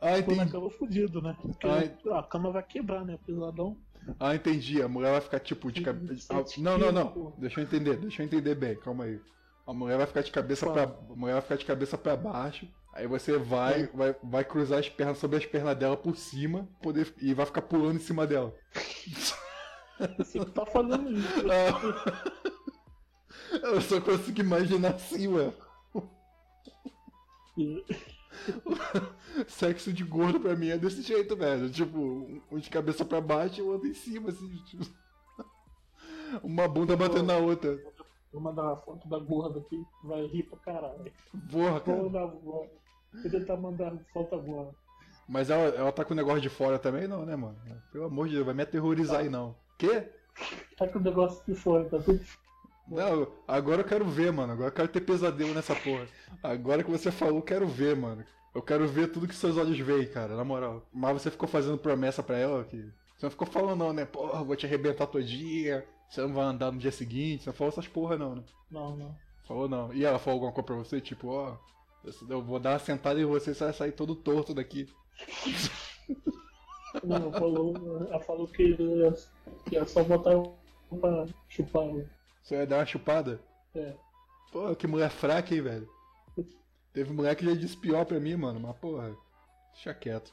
[0.00, 1.36] ah, tô na cama fudido, né?
[1.40, 1.66] Porque
[2.10, 3.18] Ah, a cama vai quebrar, né?
[3.26, 3.76] Pesadão.
[4.18, 4.82] Ah, entendi.
[4.82, 6.32] A mulher vai ficar tipo de cabeça.
[6.58, 7.34] não, não, não.
[7.38, 9.20] Deixa eu entender, deixa eu entender bem, calma aí.
[9.66, 10.84] A mulher vai ficar de cabeça pra.
[10.84, 12.66] A mulher vai ficar de cabeça para baixo.
[12.92, 17.14] Aí você vai, vai, vai cruzar as pernas sobre as pernas dela por cima poder,
[17.20, 18.54] e vai ficar pulando em cima dela.
[20.16, 21.44] Você tá falando isso.
[23.62, 25.52] Eu só consigo imaginar assim, ué.
[29.46, 31.68] Sexo de gordo pra mim é desse jeito, velho.
[31.70, 31.98] Tipo,
[32.50, 34.48] um de cabeça pra baixo e o outro em cima, assim.
[34.64, 34.86] tipo.
[36.42, 37.78] Uma bunda batendo na outra.
[38.32, 41.12] Vou mandar uma foto da gorda aqui, vai rir pra caralho.
[41.50, 41.98] Porra, cara.
[41.98, 42.79] Agora.
[43.12, 44.70] Vou tentar mandar foto agora.
[45.28, 47.56] Mas ela, ela tá com o negócio de fora também, não, né, mano?
[47.92, 49.54] Pelo amor de Deus, vai me aterrorizar aí, não.
[49.78, 50.08] Quê?
[50.76, 52.20] Tá com o negócio de fora, tá tudo.
[52.88, 54.52] Não, agora eu quero ver, mano.
[54.52, 56.06] Agora eu quero ter pesadelo nessa porra.
[56.42, 58.24] Agora que você falou, eu quero ver, mano.
[58.52, 60.82] Eu quero ver tudo que seus olhos veem, cara, na moral.
[60.92, 62.78] Mas você ficou fazendo promessa pra ela que.
[63.16, 64.04] Você não ficou falando, não, né?
[64.04, 65.86] Porra, vou te arrebentar todo dia.
[66.08, 67.44] Você não vai andar no dia seguinte.
[67.44, 68.42] Você não falou essas porra, não, né?
[68.68, 69.14] Não, não.
[69.46, 69.92] Falou não.
[69.92, 71.00] E ela falou alguma coisa pra você?
[71.00, 71.56] Tipo, ó.
[72.28, 74.88] Eu vou dar uma sentada em você e você vai sair todo torto daqui.
[77.04, 79.14] Não, falou, ela falou que ia,
[79.70, 80.32] ia só botar
[81.00, 81.84] pra chupar.
[82.42, 83.40] Você ia dar uma chupada?
[83.74, 83.94] É.
[84.50, 85.88] Pô, que mulher fraca, hein, velho.
[86.92, 89.14] Teve mulher que já disse pior pra mim, mano, mas porra.
[89.72, 90.32] Deixa quieto.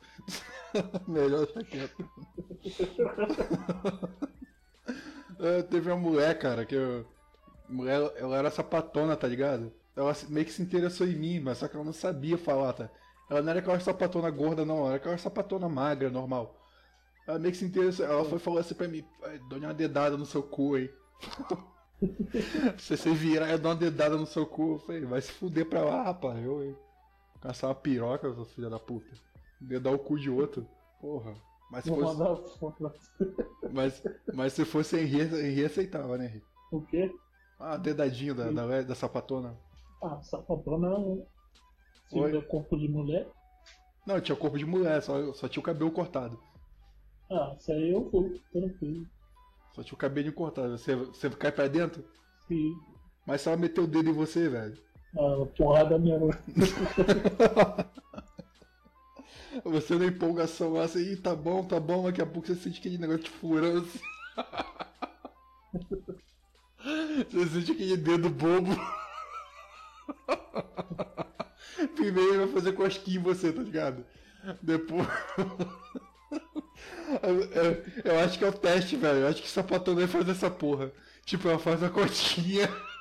[1.07, 2.09] Melhor deixar quieto.
[5.39, 7.05] É, teve uma mulher, cara, que eu.
[7.69, 9.71] Mulher, ela era sapatona, tá ligado?
[9.97, 12.89] Ela meio que se interessou em mim, mas só que ela não sabia falar, tá?
[13.29, 16.55] Ela não era aquela sapatona gorda, não, ela era aquela sapatona magra, normal.
[17.27, 20.15] Ela meio que se interessou, ela foi falar assim pra mim, "Ai, dou uma dedada
[20.15, 20.89] no seu cu aí.
[22.77, 24.73] Se você virar, eu dou uma dedada no seu cu.
[24.73, 26.43] Eu falei, vai se fuder pra lá, rapaz.
[26.45, 26.77] Eu, hein?
[27.41, 29.07] Caçar uma piroca, sua filha da puta.
[29.59, 30.67] Dedar o cu de outro.
[31.01, 31.33] Porra.
[31.71, 32.17] Mas se fosse.
[33.71, 36.43] Mas, mas se fosse Henri, Henri aceitava, né, Henri?
[36.71, 37.11] O quê?
[37.59, 39.57] Ah, dedadinho da, da, da sapatona.
[40.01, 40.95] Ah, sapatona
[42.07, 42.31] se Oi?
[42.31, 43.27] tiver corpo de mulher.
[44.05, 46.39] Não, tinha corpo de mulher, só, só tinha o cabelo cortado.
[47.29, 49.05] Ah, isso aí eu vou, tranquilo.
[49.75, 50.77] Só tinha o cabelinho cortado.
[50.77, 52.03] Você, você cai pra dentro?
[52.47, 52.73] Sim.
[53.25, 54.77] Mas se ela meter o dedo em você, velho.
[55.17, 56.17] Ah, porrada minha.
[59.65, 62.79] Você na empolgação lá, assim, "Ih, tá bom, tá bom, daqui a pouco você sente
[62.79, 63.99] aquele negócio te furando assim.
[67.31, 68.69] Você sente aquele dedo bobo.
[71.95, 74.05] Primeiro ele vai fazer cosquinha em você, tá ligado?
[74.61, 75.07] Depois.
[77.23, 79.19] Eu, eu- eu acho que é o teste, velho.
[79.19, 80.91] Eu acho que sapatão vai fazer essa porra.
[81.25, 82.69] Tipo, ela faz a cosquinha.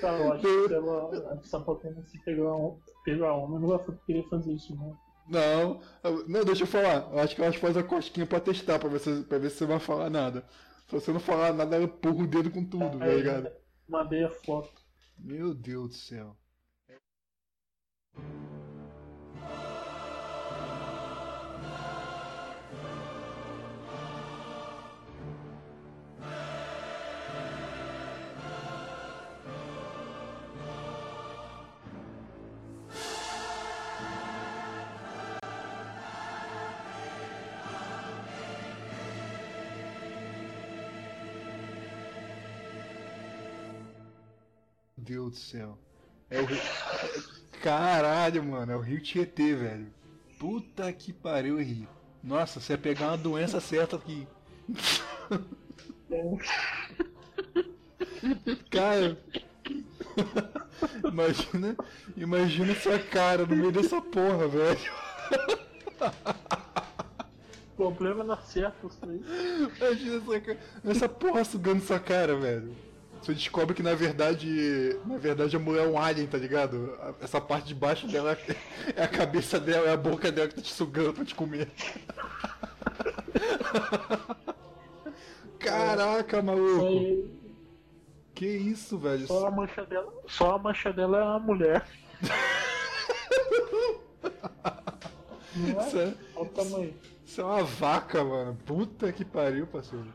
[0.00, 4.28] Tá, eu acho que ela, a sapatona se pegar, um, pegar homem não vai querer
[4.28, 4.94] fazer isso, não.
[5.28, 5.80] Não,
[6.28, 7.08] não, deixa eu falar.
[7.12, 9.56] Eu acho que ela faz a cosquinha pra testar, pra ver se, pra ver se
[9.58, 10.44] você vai falar nada.
[10.86, 13.50] Se você não falar nada, ela empurra o dedo com tudo, tá Aí, ligado?
[13.88, 14.75] Mandei a foto.
[15.18, 16.36] Meu Deus do céu.
[45.06, 45.78] Deus do céu.
[46.28, 46.58] É o Rio...
[47.62, 49.86] Caralho, mano, é o Rio Tietê, velho.
[50.38, 51.88] Puta que pariu, Rio.
[52.22, 54.26] Nossa, você ia pegar uma doença certa aqui.
[58.70, 59.16] Cara.
[61.04, 61.76] Imagina,
[62.16, 64.92] imagina sua cara no meio dessa porra, velho.
[67.78, 69.20] O problema não acerta os três.
[69.78, 70.58] Imagina essa,
[70.90, 72.74] essa porra sugando sua cara, velho.
[73.26, 74.96] Você descobre que na verdade.
[75.04, 76.96] Na verdade a mulher é um alien, tá ligado?
[77.20, 78.38] Essa parte de baixo dela
[78.94, 81.68] é a cabeça dela, é a boca dela que tá te sugando pra te comer.
[85.58, 87.28] Caraca, maluco!
[88.32, 89.26] Que isso, velho?
[89.26, 91.84] Só a mancha dela, só a mancha dela é a mulher.
[95.56, 95.88] Não é?
[95.88, 96.94] Isso é, Olha o tamanho.
[97.24, 98.56] isso é uma vaca, mano.
[98.64, 100.06] Puta que pariu, parceiro.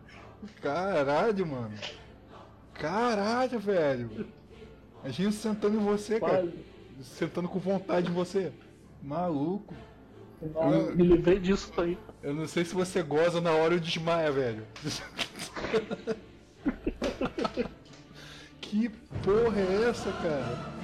[0.62, 1.78] Caralho, mano.
[2.74, 4.28] Caralho, velho.
[5.04, 6.52] Imagina sentando em você, cara.
[7.02, 8.52] Sentando com vontade em você.
[9.02, 9.74] Maluco.
[10.42, 11.98] Eu me livrei disso aí.
[12.24, 14.66] Eu não sei se você goza na hora ou desmaia, velho.
[18.60, 18.90] que
[19.24, 20.81] porra é essa, cara?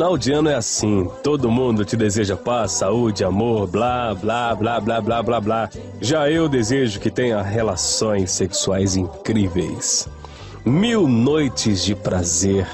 [0.00, 4.80] Final de ano é assim, todo mundo te deseja paz, saúde, amor, blá, blá, blá,
[4.80, 5.70] blá, blá, blá, blá.
[6.00, 10.08] Já eu desejo que tenha relações sexuais incríveis.
[10.64, 12.66] Mil noites de prazer.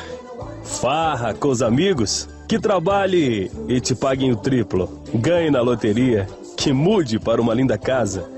[0.63, 4.89] Farra com os amigos, que trabalhe e te paguem o triplo.
[5.13, 8.31] Ganhe na loteria, que mude para uma linda casa.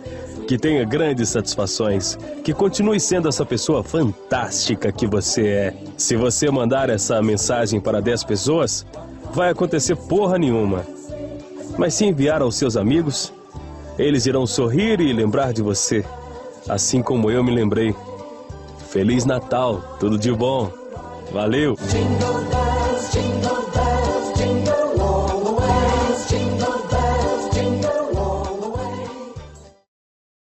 [0.49, 5.75] Que tenha grandes satisfações, que continue sendo essa pessoa fantástica que você é.
[5.97, 8.87] Se você mandar essa mensagem para 10 pessoas,
[9.35, 10.87] vai acontecer porra nenhuma.
[11.77, 13.31] Mas se enviar aos seus amigos,
[13.99, 16.03] eles irão sorrir e lembrar de você,
[16.67, 17.95] assim como eu me lembrei.
[18.89, 20.73] Feliz Natal, tudo de bom.
[21.31, 21.77] Valeu!
[21.91, 23.78] Jingle bells,